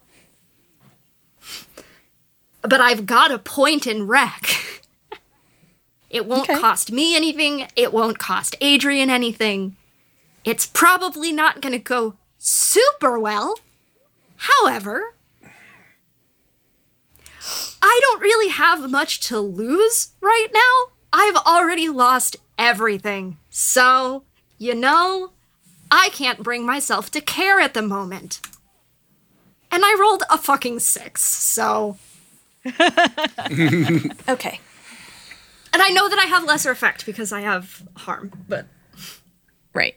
[2.68, 4.50] But I've got a point in Wreck.
[6.10, 6.60] It won't Okay.
[6.60, 7.66] cost me anything.
[7.74, 9.74] It won't cost Adrian anything.
[10.44, 13.58] It's probably not going to go super well.
[14.36, 15.16] However,
[17.82, 20.92] I don't really have much to lose right now.
[21.12, 23.38] I've already lost everything.
[23.50, 24.22] So,
[24.56, 25.32] you know,
[25.90, 28.40] I can't bring myself to care at the moment.
[29.72, 31.98] And I rolled a fucking six, so.
[34.28, 34.60] Okay.
[35.72, 38.66] And I know that I have lesser effect because I have harm, but.
[39.74, 39.96] Right.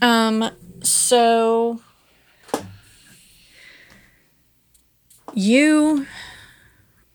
[0.00, 0.50] Um,
[0.82, 1.82] so
[5.34, 6.06] you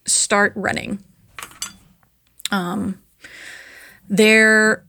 [0.05, 1.03] start running.
[2.51, 3.01] Um,
[4.07, 4.85] there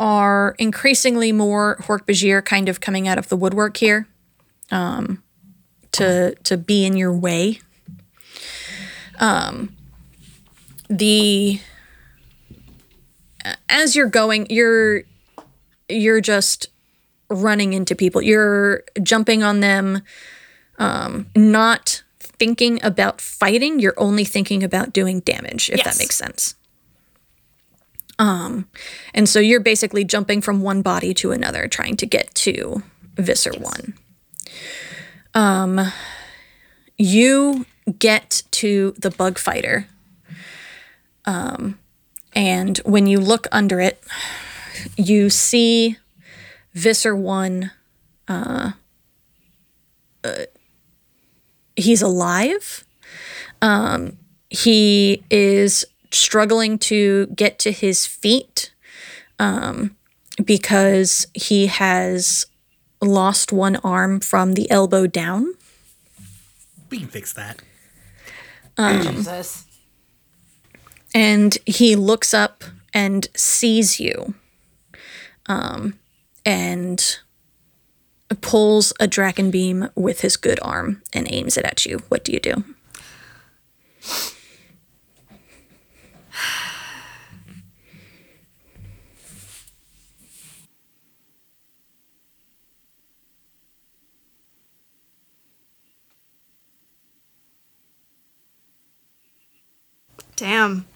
[0.00, 4.08] are increasingly more Hork-Bajir kind of coming out of the woodwork here
[4.70, 5.22] um,
[5.92, 7.60] to to be in your way.
[9.22, 9.74] Um,
[10.90, 11.60] the
[13.68, 15.02] as you're going, you're
[15.88, 16.68] you're just
[17.30, 18.20] running into people.
[18.20, 20.02] You're jumping on them,
[20.78, 23.78] um, not thinking about fighting.
[23.78, 25.86] You're only thinking about doing damage, if Yes.
[25.86, 26.54] that makes sense.
[28.18, 28.68] Um,
[29.14, 32.82] and so you're basically jumping from one body to another, trying to get to
[33.16, 33.94] Visser One.
[35.34, 35.80] Um,
[36.98, 37.64] you
[37.98, 39.86] get to the bug fighter.
[41.24, 41.78] Um,
[42.34, 44.02] and when you look under it,
[44.96, 45.98] you see
[46.74, 47.70] Visser 1.
[48.28, 48.72] Uh,
[50.24, 50.32] uh,
[51.76, 52.84] he's alive.
[53.60, 54.18] Um,
[54.50, 58.72] he is struggling to get to his feet
[59.38, 59.96] um,
[60.42, 62.46] because he has
[63.00, 65.54] lost one arm from the elbow down.
[66.90, 67.62] We can fix that.
[68.76, 69.64] Jesus.
[71.14, 74.34] and he looks up and sees you
[75.46, 75.98] um,
[76.44, 77.18] and
[78.40, 82.32] pulls a Dracon beam with his good arm and aims it at you what do
[82.32, 82.64] you do
[100.42, 100.86] Damn.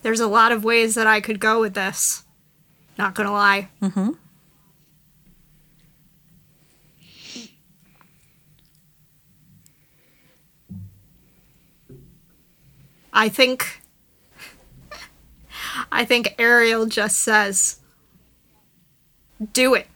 [0.00, 2.24] There's a lot of ways that I could go with this.
[2.96, 3.68] Not gonna lie.
[3.82, 4.12] Mm-hmm.
[13.12, 13.83] I think
[15.96, 17.78] I think Ariel just says,
[19.52, 19.86] do it.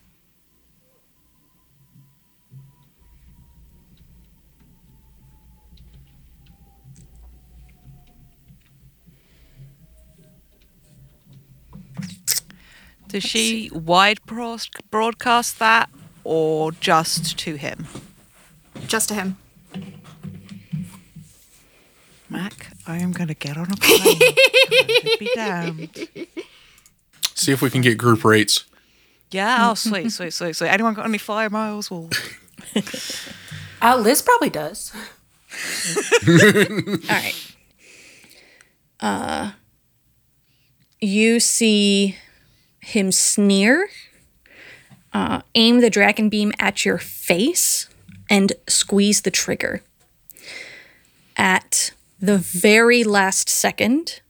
[13.09, 15.91] Does she wide broadcast that
[16.23, 17.89] or just to him?
[18.87, 19.37] Just to him.
[22.29, 24.19] Mac, I am going to get on a plane.
[25.19, 26.09] Be damned.
[27.35, 28.65] See if we can get group rates.
[29.31, 30.69] Yeah, oh, sweet, sweet, sweet, sweet.
[30.69, 31.91] Anyone got any fire miles?
[31.91, 32.09] Well,
[33.81, 34.93] Uh, Liz probably does.
[36.29, 37.35] all right
[39.01, 39.53] uh
[41.01, 42.17] you see
[42.81, 43.89] him sneer
[45.15, 47.89] uh, aim the Dracon beam at your face
[48.29, 49.81] and squeeze the trigger
[51.37, 54.21] at the very last second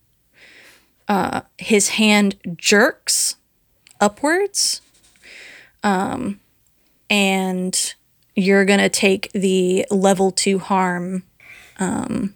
[1.09, 3.37] uh, his hand jerks
[4.01, 4.81] upwards
[5.83, 6.41] um,
[7.09, 7.95] and
[8.35, 11.23] you're gonna take the level two harm
[11.79, 12.35] um,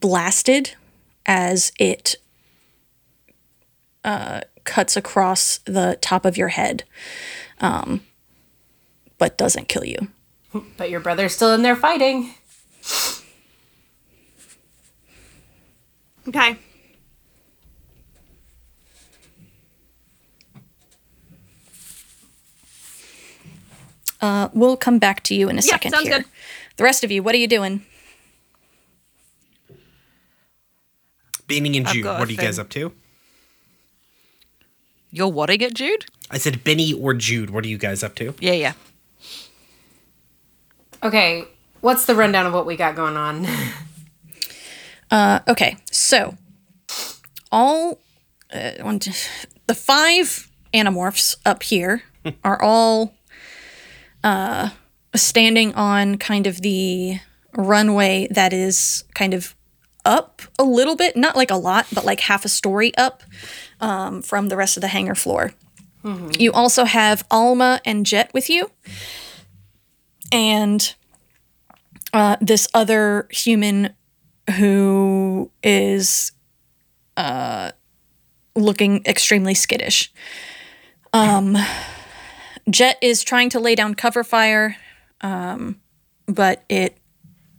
[0.00, 0.74] blasted
[1.26, 2.16] as it
[4.04, 6.84] uh, cuts across the top of your head,
[7.60, 8.02] um,
[9.18, 10.08] but doesn't kill you.
[10.76, 12.34] But your brother's still in there fighting.
[16.28, 16.56] Okay.
[24.20, 26.18] Uh, we'll come back to you in a Yeah, second sounds here.
[26.20, 26.24] good.
[26.76, 27.84] The rest of you, what are you doing?
[31.46, 32.92] Benny and Jude, what are you guys up to?
[35.10, 36.06] You're whatting it, Jude?
[36.30, 38.34] I said Benny or Jude, what are you guys up to?
[38.40, 38.72] Yeah, yeah.
[41.04, 41.44] Okay,
[41.80, 43.46] what's the rundown of what we got going on?
[45.10, 46.34] Uh, okay, so
[47.52, 48.00] all
[48.52, 49.12] uh, one, two-
[49.66, 52.02] the five animorphs up here
[52.44, 53.14] are all
[54.24, 54.70] uh,
[55.14, 57.18] standing on kind of the
[57.54, 59.54] runway that is kind of
[60.06, 63.22] up a little bit, not like a lot, but like half a story up
[63.80, 65.52] um, from the rest of the hangar floor.
[66.38, 68.70] You also have Alma and Jet with you,
[70.32, 70.94] and
[72.12, 73.94] uh, this other human
[74.58, 76.32] who is
[77.16, 77.72] uh,
[78.54, 80.12] looking extremely skittish.
[81.12, 81.56] Um,
[82.68, 84.76] Jet is trying to lay down cover fire,
[85.20, 85.80] um,
[86.26, 86.98] but it,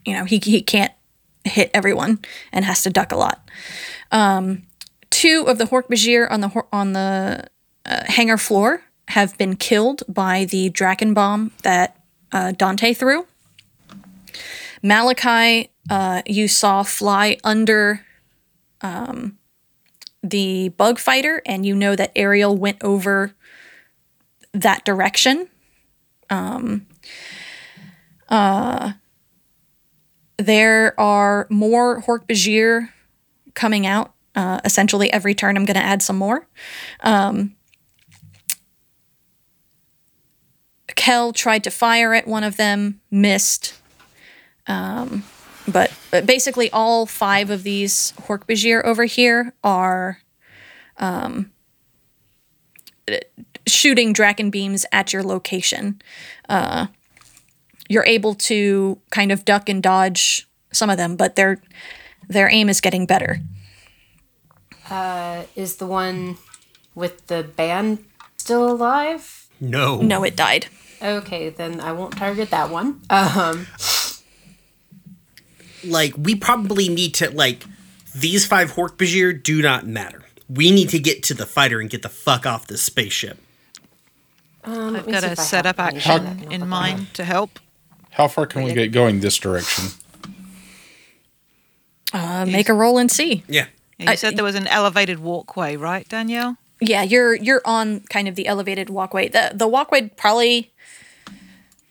[0.05, 0.93] you know, he, he can't
[1.43, 2.19] hit everyone
[2.51, 3.49] and has to duck a lot.
[4.11, 4.63] Um,
[5.09, 7.47] two of the Hork-Bajir on the on the
[7.85, 11.97] uh, hangar floor have been killed by the Dracon bomb that
[12.31, 13.27] uh, Dante through.
[14.81, 18.05] Malachi, uh, you saw fly under
[18.81, 19.37] um,
[20.21, 23.33] the bug fighter, and you know that Ariel went over
[24.53, 25.47] that direction.
[26.29, 26.87] Um,
[28.29, 28.93] uh,
[30.37, 32.89] there are more Hork Bajir
[33.53, 34.13] coming out.
[34.35, 36.47] Uh, essentially, every turn, I'm going to add some more.
[37.01, 37.55] Um,
[40.87, 43.73] Kel tried to fire at one of them, missed.
[44.67, 45.23] Um,
[45.67, 50.19] but, but basically, all five of these Hork-Bajir over here are
[50.97, 51.51] um,
[53.67, 56.01] shooting Dracon beams at your location.
[56.47, 56.87] Uh,
[57.89, 61.61] you're able to kind of duck and dodge some of them, but their
[62.27, 63.39] their aim is getting better.
[65.55, 66.37] Is the one
[66.93, 68.03] with the band
[68.37, 69.44] still alive?
[69.59, 70.01] No.
[70.01, 70.67] No, it died.
[71.01, 73.01] Okay, then I won't target that one.
[73.09, 73.67] Um,
[75.83, 77.63] Like, we probably need to, like,
[78.15, 80.23] these five Hork-Bajir do not matter.
[80.49, 83.37] We need to get to the fighter and get the fuck off this spaceship.
[84.63, 87.59] um, I've got see a if setup action that can in mind to help.
[88.11, 89.85] How far can we get going this direction?
[92.13, 93.43] Uh, make a roll and see.
[93.47, 93.67] Yeah.
[93.99, 96.57] You I- said there was an elevated walkway, right, Danielle?
[96.87, 99.27] Yeah, you're you're on kind of the elevated walkway.
[99.29, 100.71] The the walkway probably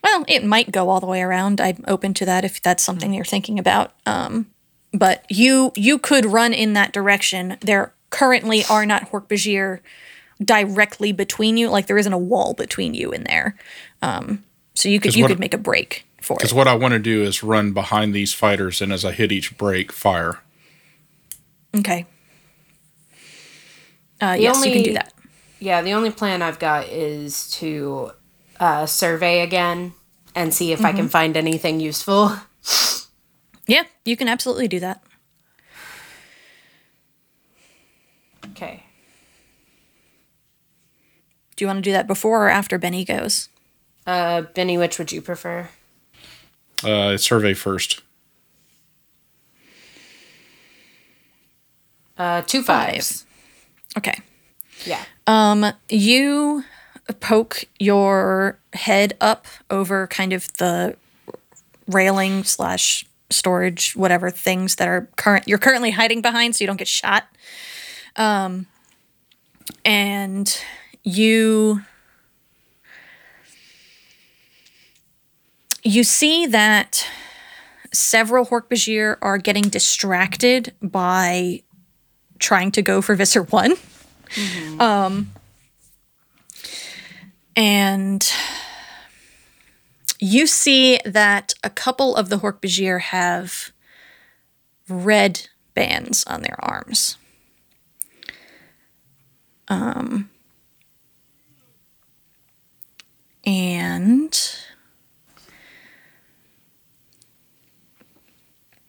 [0.02, 1.60] well, it might go all the way around.
[1.60, 3.92] I'm open to that if that's something you're thinking about.
[4.04, 4.50] Um,
[4.92, 7.56] but you you could run in that direction.
[7.60, 9.80] There currently are not Hork-Bajir
[10.42, 11.70] directly between you.
[11.70, 13.56] Like there isn't a wall between you in there.
[14.02, 16.38] Um, so you could you could make a break for it.
[16.38, 19.32] Because what I want to do is run behind these fighters, and as I hit
[19.32, 20.40] each break, fire.
[21.74, 22.06] Okay.
[24.24, 25.12] Uh, yes, you can do that.
[25.60, 28.12] Yeah, the only plan I've got is to
[28.58, 29.92] uh, survey again
[30.34, 32.36] and see if I can find anything useful.
[33.66, 35.02] Yeah, you can absolutely do that.
[38.50, 38.82] Okay.
[41.56, 43.48] Do you want to do that before or after Benny goes?
[44.06, 45.70] Uh, Benny, which would you prefer?
[46.82, 48.02] Uh, survey first.
[52.18, 53.24] Uh, two fives.
[53.96, 54.18] Okay.
[54.84, 55.04] Yeah.
[55.26, 56.64] Um, you
[57.20, 60.96] poke your head up over kind of the
[61.86, 66.76] railing slash storage, whatever things that are current you're currently hiding behind, so you don't
[66.76, 67.24] get shot.
[68.16, 68.66] Um,
[69.84, 70.58] and
[71.02, 71.82] you
[75.82, 77.06] you see that
[77.92, 81.62] several Hork-Bajir are getting distracted by
[82.38, 83.74] trying to go for Visser 1.
[87.56, 88.32] And
[90.18, 93.72] you see that a couple of the Hork-Bajir have
[94.88, 97.16] red bands on their arms.
[99.68, 100.30] Um,
[103.46, 104.56] and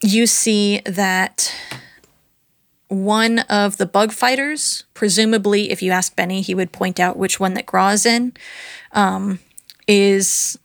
[0.02, 1.54] you see that
[3.04, 7.40] one of the bug fighters, presumably, if you ask Benny, he would point out which
[7.40, 8.34] one that Graw's in,
[8.94, 9.40] um,
[9.88, 10.58] is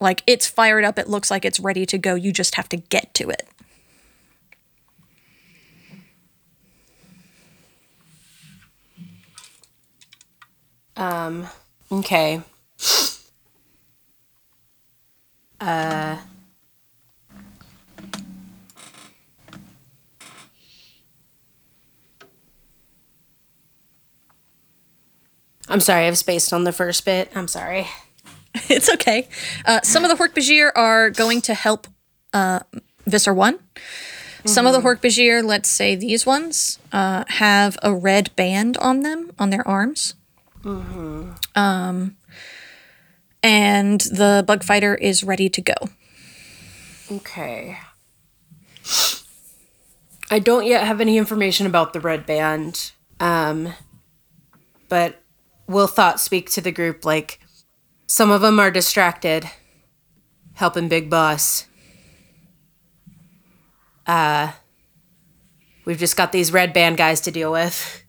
[0.00, 0.98] like it's fired up.
[0.98, 2.14] It looks like it's ready to go.
[2.14, 3.48] You just have to get to it.
[11.90, 12.40] Okay.
[15.60, 16.16] Uh.
[25.68, 27.30] I'm sorry, I've spaced on the first bit.
[27.34, 27.86] I'm sorry.
[28.68, 29.28] it's okay.
[29.64, 31.86] Uh, some of the Hork-Bajir are going to help
[32.32, 32.60] uh,
[33.06, 33.58] Visser 1.
[34.44, 39.30] Some of the Hork-Bajir, let's say these ones, uh, have a red band on them,
[39.38, 40.14] on their arms.
[40.64, 41.30] Mm-hmm.
[41.54, 42.16] Um,
[43.42, 45.74] and the bug fighter is ready to go.
[47.10, 47.78] Okay.
[50.30, 52.92] I don't yet have any information about the red band.
[53.20, 53.74] Um
[54.88, 55.21] but
[55.72, 57.40] will thought speak to the group like
[58.06, 59.48] some of them are distracted
[60.54, 61.66] helping Big Boss.
[64.06, 64.52] Uh
[65.84, 68.02] we've just got these red band guys to deal with.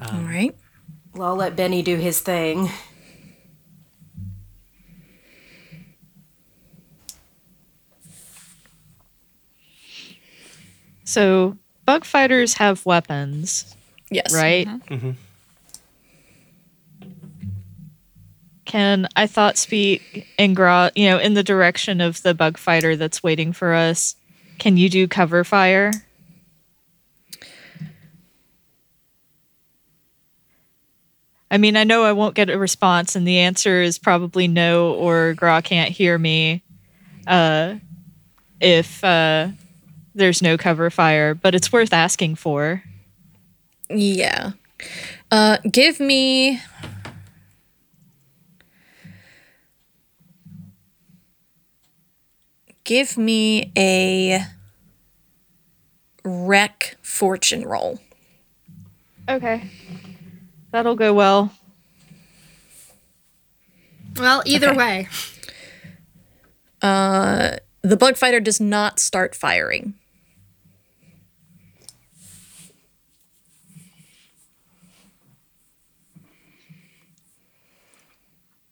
[0.00, 0.54] All right.
[1.14, 2.70] Well, I'll let Benny do his thing.
[11.10, 11.56] So
[11.86, 13.74] bug fighters have weapons,
[14.12, 14.32] Yes.
[14.32, 14.68] right?
[18.64, 22.94] Can I thought speak and Gra, you know, in the direction of the bug fighter
[22.94, 24.14] that's waiting for us?
[24.60, 25.90] Can you do cover fire?
[31.50, 34.92] I mean, I know I won't get a response, and the answer is probably no,
[34.94, 36.62] or Gra can't hear me.
[37.26, 37.74] Uh,
[38.60, 39.48] if uh,
[40.20, 42.84] there's no cover fire, but it's worth asking for.
[43.88, 44.52] Yeah.
[45.32, 46.60] Uh, give me.
[52.84, 54.44] give me a
[56.24, 58.00] wreck fortune roll.
[59.28, 59.70] Okay.
[60.72, 61.52] That'll go well.
[64.16, 64.76] Well, either Okay.
[64.78, 65.08] way.
[67.82, 69.94] The bug fighter does not start firing.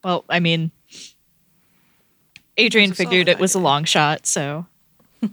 [0.05, 0.70] Well, I mean,
[2.57, 4.66] Adrian figured it was a long shot, so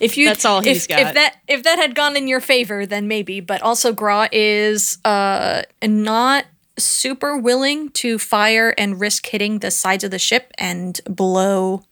[0.00, 1.14] If you That's all if, he's If got.
[1.14, 3.40] that if that had gone in your favor, then maybe.
[3.40, 6.46] But also, Gra is uh not
[6.78, 11.82] super willing to fire and risk hitting the sides of the ship and blow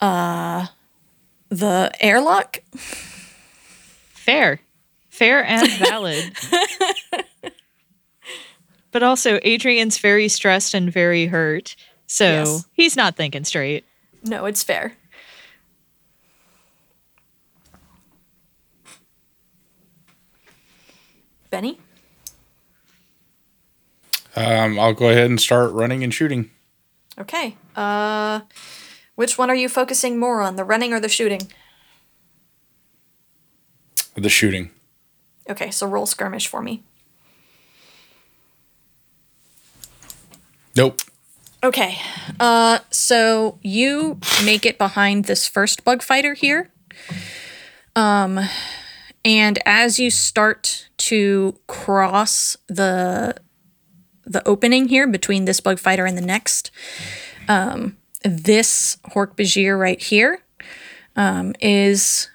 [0.00, 0.66] uh
[1.48, 2.58] the airlock.
[4.12, 4.60] fair.
[5.08, 6.32] Fair and valid.
[8.94, 11.74] but also, Adrian's very stressed and very hurt,
[12.06, 12.64] so Yes.
[12.74, 13.84] he's not thinking straight.
[14.22, 14.92] No, it's fair.
[21.50, 21.80] Benny?
[24.36, 26.50] Um, I'll go ahead and start running and shooting.
[27.18, 27.56] Okay.
[27.76, 28.40] Uh
[29.16, 31.42] which one are you focusing more on, the running or the shooting?
[34.16, 34.70] The shooting.
[35.48, 36.82] Okay, so roll skirmish for me.
[40.76, 41.00] Nope.
[41.62, 41.98] Okay.
[42.40, 46.70] Uh so you make it behind this first bug fighter here.
[47.96, 48.40] Um
[49.24, 53.36] and as you start to cross the
[54.26, 56.70] the opening here between this bug fighter and the next,
[57.48, 60.40] um this Hork Bajir right here
[61.16, 62.28] um is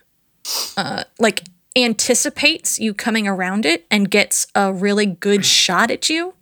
[0.78, 1.44] uh like
[1.76, 6.34] anticipates you coming around it and gets a really good shot at you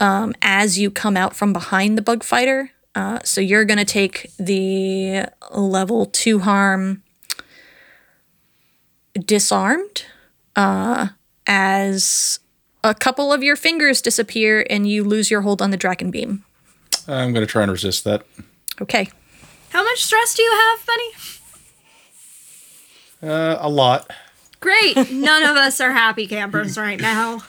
[0.00, 2.70] um, as you come out from behind the bug fighter.
[2.94, 7.02] Uh, so you're going to take the level two harm
[9.18, 10.04] disarmed
[10.56, 11.08] uh,
[11.46, 12.38] as
[12.84, 16.44] a couple of your fingers disappear and you lose your hold on the Dracon beam.
[17.08, 18.24] I'm going to try and resist that.
[18.80, 19.10] Okay.
[19.70, 21.12] How much stress do you have, Benny?
[23.32, 24.10] Uh, a lot.
[24.60, 24.96] Great.
[25.10, 27.42] None of us are happy campers right now.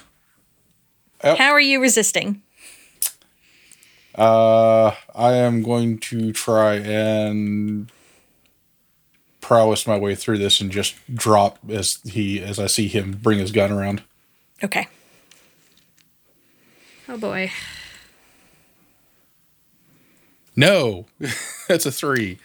[1.22, 2.42] How are you resisting?
[4.14, 7.92] Uh, I am going to try and
[9.42, 13.40] prowess my way through this and just drop as he as I see him bring
[13.40, 14.04] his gun around.
[14.64, 14.88] Okay.
[17.10, 17.52] Oh boy.
[20.56, 21.06] No,
[21.68, 22.40] that's a three.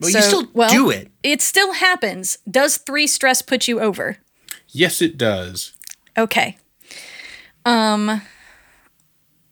[0.00, 1.10] But So, you still well- do it.
[1.22, 2.38] It still happens.
[2.50, 4.18] Does three stress put you over?
[4.68, 5.72] Yes, it does.
[6.18, 6.56] Okay.
[7.64, 8.22] Um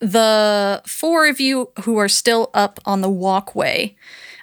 [0.00, 3.94] the four of you who are still up on the walkway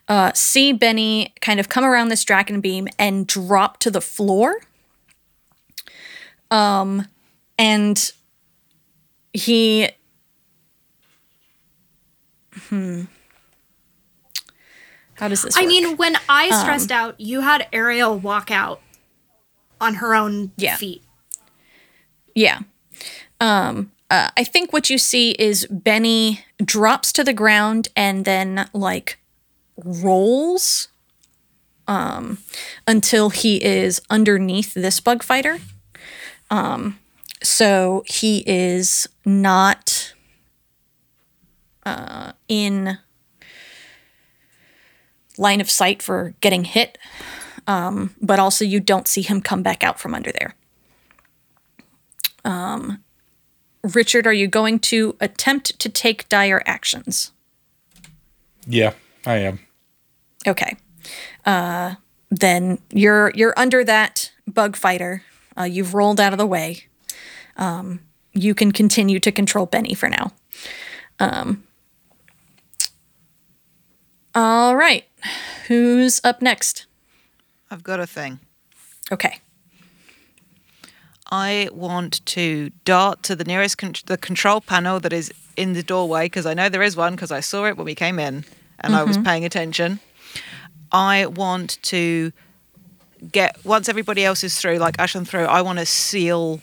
[0.09, 4.59] uh, see Benny kind of come around this Dracon beam and drop to the floor.
[6.49, 7.07] Um,
[7.59, 8.11] and
[9.33, 9.89] he.
[12.69, 13.03] Hmm.
[15.13, 15.55] How does this?
[15.55, 15.67] I work?
[15.67, 18.81] mean, when I stressed out, you had Ariel walk out
[19.79, 20.75] on her own Yeah.
[20.77, 21.03] feet.
[22.33, 22.61] Yeah.
[23.39, 28.69] Um, uh, I think what you see is Benny drops to the ground and then
[28.73, 29.19] like
[29.77, 30.87] rolls
[31.87, 32.39] um,
[32.87, 35.59] until he is underneath this bug fighter.
[36.49, 36.99] Um,
[37.41, 40.13] so he is not
[41.85, 42.97] uh, in
[45.37, 46.97] line of sight for getting hit,
[47.67, 50.55] um, but also you don't see him come back out from under there.
[53.83, 57.31] Richard, are you going to attempt to take dire actions?
[58.67, 58.93] Yeah,
[59.25, 59.59] I am.
[60.47, 60.75] Okay.
[61.45, 61.95] Uh,
[62.29, 65.23] then you're you're under that bug fighter.
[65.57, 66.85] Uh, you've rolled out of the way.
[67.57, 68.01] Um,
[68.33, 70.33] you can continue to control Benny for now.
[71.19, 71.63] Um,
[74.35, 75.05] all right.
[75.67, 76.85] Who's up next?
[77.71, 78.39] I've got a thing.
[79.11, 79.39] Okay.
[81.31, 85.83] I want to dart to the nearest con- the control panel that is in the
[85.83, 88.45] doorway because I know there is one because I saw it when we came in
[88.79, 89.25] and I was mm-hmm.
[89.25, 89.99] paying attention.
[90.91, 92.31] I want to
[93.31, 95.45] get once everybody else is through, like Ashen through.
[95.45, 96.61] I want to seal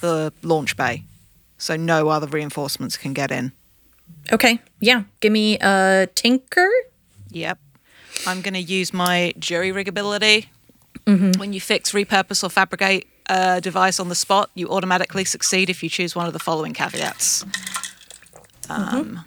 [0.00, 1.04] the launch bay
[1.58, 3.52] so no other reinforcements can get in.
[4.32, 4.60] Okay.
[4.80, 5.04] Yeah.
[5.20, 6.68] Give me a tinker.
[7.30, 7.58] Yep.
[8.26, 10.48] I'm going to use my jury rig ability.
[11.06, 11.38] Mm-hmm.
[11.38, 15.82] When you fix, repurpose, or fabricate a device on the spot, you automatically succeed if
[15.82, 17.44] you choose one of the following caveats.
[18.68, 19.20] Um,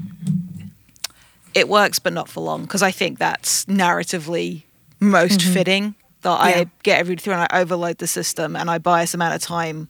[1.53, 4.63] it works, but not for long because I think that's narratively
[4.99, 5.95] most fitting.
[6.21, 6.59] That Yeah.
[6.61, 9.41] I get everything through and I overload the system and I buy us amount of
[9.41, 9.89] time.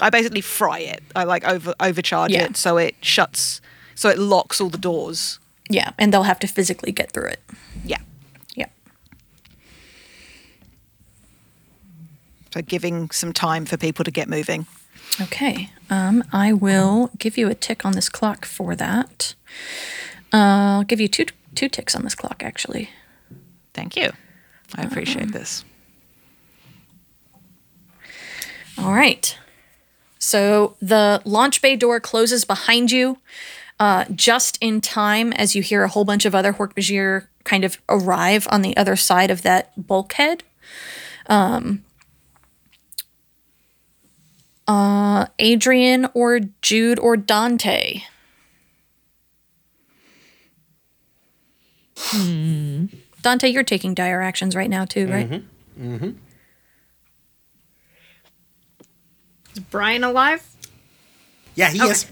[0.00, 1.02] I basically fry it.
[1.16, 2.44] I like over overcharge Yeah.
[2.44, 3.60] it so it shuts,
[3.94, 5.38] so it locks all the doors.
[5.70, 7.40] Yeah, and they'll have to physically get through it.
[7.84, 7.98] Yeah.
[8.54, 8.66] Yeah.
[12.54, 14.68] So giving some time for people to get moving.
[15.20, 15.70] Okay.
[15.90, 19.34] Um, I will give you a tick on this clock for that.
[20.32, 21.26] Uh, I'll give you two
[21.56, 22.90] two ticks on this clock actually.
[23.72, 24.12] Thank you.
[24.76, 25.64] I appreciate this.
[28.78, 29.36] All right.
[30.20, 33.18] So the launch bay door closes behind you
[33.80, 37.78] uh, just in time as you hear a whole bunch of other Hork-Bajir kind of
[37.88, 40.44] arrive on the other side of that bulkhead.
[41.26, 41.82] Um,
[44.66, 48.02] uh, Adrian or Jude or Dante.
[53.22, 55.28] Dante, you're taking dire actions right now too, right?
[55.30, 55.94] Mm-hmm.
[55.94, 56.10] Mm-hmm.
[59.54, 60.42] Is Brian alive?
[61.54, 62.06] Yeah, he is.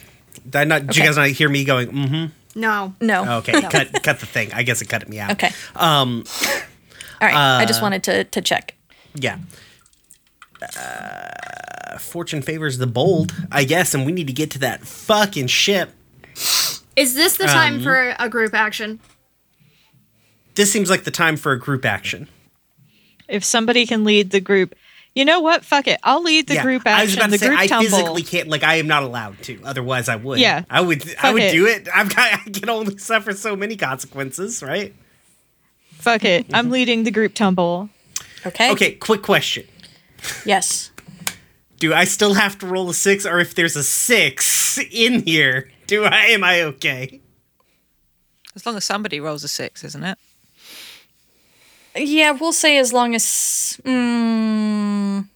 [0.45, 2.61] Did, I not, did you guys not hear me going, mm-hmm?
[2.61, 2.95] No.
[3.01, 3.39] No.
[3.39, 4.53] Okay, cut cut the thing.
[4.53, 5.33] I guess it cut me out.
[5.33, 5.51] Okay.
[5.75, 6.25] Um,
[7.21, 7.61] All right.
[7.61, 8.75] I just wanted to to check.
[9.15, 9.39] yeah.
[10.63, 15.49] Uh, fortune favors the bold, I guess, and we need to get to that fucking
[15.49, 15.91] ship.
[16.97, 19.01] Is this the time Um, for a group action?
[20.55, 22.29] This seems like the time for a group action.
[23.29, 24.75] If somebody can lead the group,
[25.15, 25.65] you know what?
[25.65, 25.99] Fuck it.
[26.03, 27.19] I'll lead the yeah, group I was action.
[27.19, 27.91] about to the say group I tumble.
[27.91, 28.49] physically can't.
[28.49, 29.61] Like I am not allowed to.
[29.65, 30.39] Otherwise, I would.
[30.41, 30.65] Yeah.
[30.71, 31.03] I would.
[31.23, 31.53] I would it.
[31.53, 31.89] do it.
[31.95, 32.33] I've got.
[32.33, 34.95] I can only suffer so many consequences, right?
[35.93, 36.47] Fuck it.
[36.53, 37.89] I'm leading the group tumble.
[38.45, 38.71] Okay.
[38.73, 38.93] Okay.
[38.93, 39.67] Quick question:
[40.45, 40.91] Yes.
[41.79, 45.71] Do I still have to roll a six, or if there's a six in here,
[45.87, 46.27] do I?
[46.27, 47.21] Am I okay?
[48.55, 50.19] As long as somebody rolls a six, isn't it?
[51.97, 53.81] Yeah, we'll say as long as.
[53.85, 55.29] Mm,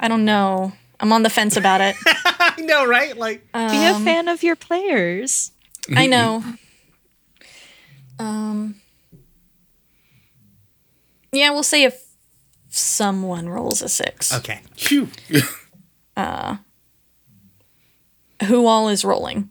[0.00, 0.72] I don't know.
[1.00, 1.96] I'm on the fence about it.
[2.06, 3.16] I know, right?
[3.16, 5.52] Like, Be a fan of your players.
[5.94, 6.42] I know.
[8.18, 8.76] Um.
[11.32, 12.03] Yeah, we'll say if
[12.76, 14.32] someone rolls a six.
[14.34, 14.60] okay.
[14.76, 15.08] Phew.
[18.46, 19.50] Who all is rolling?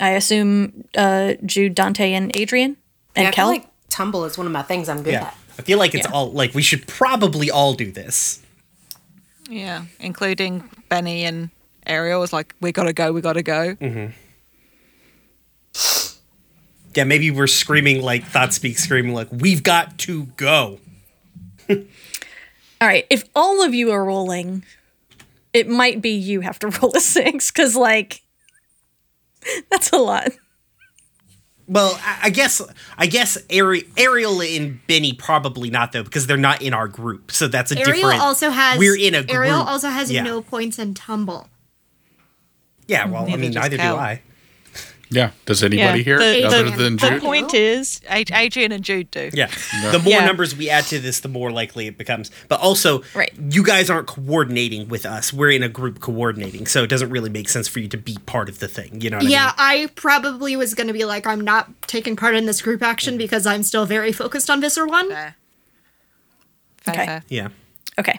[0.00, 2.76] I assume uh, Jude, Dante, and Adrian,
[3.14, 3.48] and Yeah, I feel Kel.
[3.48, 5.24] like tumble is one of my things I'm good Yeah.
[5.24, 5.36] at.
[5.58, 6.12] I feel like it's Yeah.
[6.12, 8.40] all like we should probably all do this.
[9.48, 11.50] Yeah, including Benny and
[11.86, 13.76] Ariel was like, "We gotta go, we gotta go."
[16.94, 20.78] Yeah, maybe we're screaming like Thought Speak screaming like we've got to go.
[21.70, 21.76] All
[22.88, 24.64] right, if all of you are rolling,
[25.52, 28.22] it might be you have to roll a six because, like,
[29.70, 30.30] that's a lot.
[31.68, 32.60] Well, I, I guess
[32.98, 37.30] I guess Ari- Ariel and Benny probably not though because they're not in our group.
[37.30, 38.20] So that's a Ariel different.
[38.20, 38.78] also has.
[38.78, 39.30] We're in a group.
[39.32, 40.22] Ariel also has Yeah.
[40.24, 41.48] no points and tumble.
[42.88, 43.94] Yeah, well, I mean, neither Cal.
[43.94, 44.22] do I.
[45.12, 45.30] Yeah.
[45.46, 49.30] Does anybody Yeah, here the- other the- than The point is, Adrian and Jude do.
[49.32, 49.48] Yeah.
[49.90, 50.24] The more Yeah.
[50.24, 52.30] numbers we add to this, the more likely it becomes.
[52.48, 53.32] But also, Right.
[53.50, 55.32] you guys aren't coordinating with us.
[55.32, 58.16] We're in a group coordinating, so it doesn't really make sense for you to be
[58.26, 59.00] part of the thing.
[59.00, 59.84] You know what Yeah, I mean?
[59.84, 63.16] I probably was going to be like, I'm not taking part in this group action
[63.18, 65.08] because I'm still very focused on Visser 1.
[65.10, 65.36] Fair.
[66.82, 67.06] Fair, Okay.
[67.06, 67.22] fair.
[67.28, 67.48] Yeah.
[67.98, 68.18] Okay.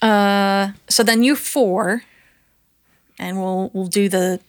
[0.00, 2.04] Uh, so then you four,
[3.18, 4.40] and we'll we'll do the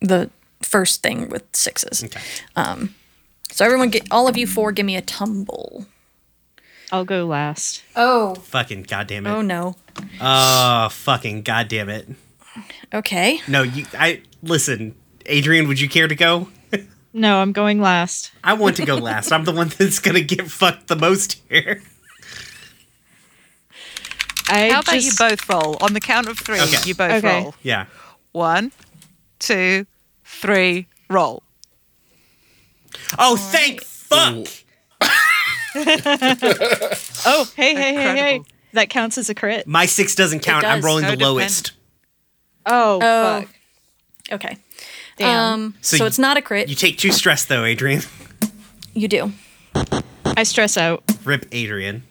[0.00, 0.30] the
[0.64, 2.02] first thing with sixes.
[2.04, 2.20] Okay.
[2.56, 2.94] Um,
[3.50, 5.86] so everyone, get all of you four, give me a tumble.
[6.92, 7.82] I'll go last.
[7.96, 9.30] Oh, Fucking goddamn it.
[9.30, 9.76] Oh no.
[10.20, 12.08] Oh, fucking goddamn it.
[12.92, 13.40] Okay.
[13.48, 13.86] No, you.
[13.98, 14.94] I listen,
[15.26, 15.66] Adrian.
[15.68, 16.48] Would you care to go?
[17.12, 18.32] No, I'm going last.
[18.42, 19.32] I want to go last.
[19.32, 21.82] I'm the one that's gonna get fucked the most here.
[24.48, 26.60] I How about just, you both roll on the count of three?
[26.60, 26.76] Okay.
[26.88, 27.42] You both Okay.
[27.42, 27.54] roll.
[27.62, 27.86] Yeah.
[28.32, 28.72] One,
[29.38, 29.86] two,
[30.24, 31.42] three, roll.
[33.18, 34.46] Oh, thank fuck.
[37.26, 38.10] Oh, hey, hey, hey, hey.
[38.36, 38.46] Incredible.
[38.74, 39.66] That counts as a crit.
[39.66, 40.64] My six doesn't count.
[40.64, 40.84] I'm does.
[40.84, 41.20] rolling the Codependent.
[41.20, 41.72] lowest.
[42.66, 43.40] Oh, Oh.
[43.42, 43.48] fuck.
[44.32, 44.56] Okay.
[45.16, 45.52] Damn.
[45.54, 45.74] Um.
[45.80, 46.68] So So, you- it's not a crit.
[46.68, 48.02] You take two stress though, Adrian.
[48.94, 49.32] You do.
[50.24, 51.02] I stress out.
[51.24, 52.02] Rip Adrian.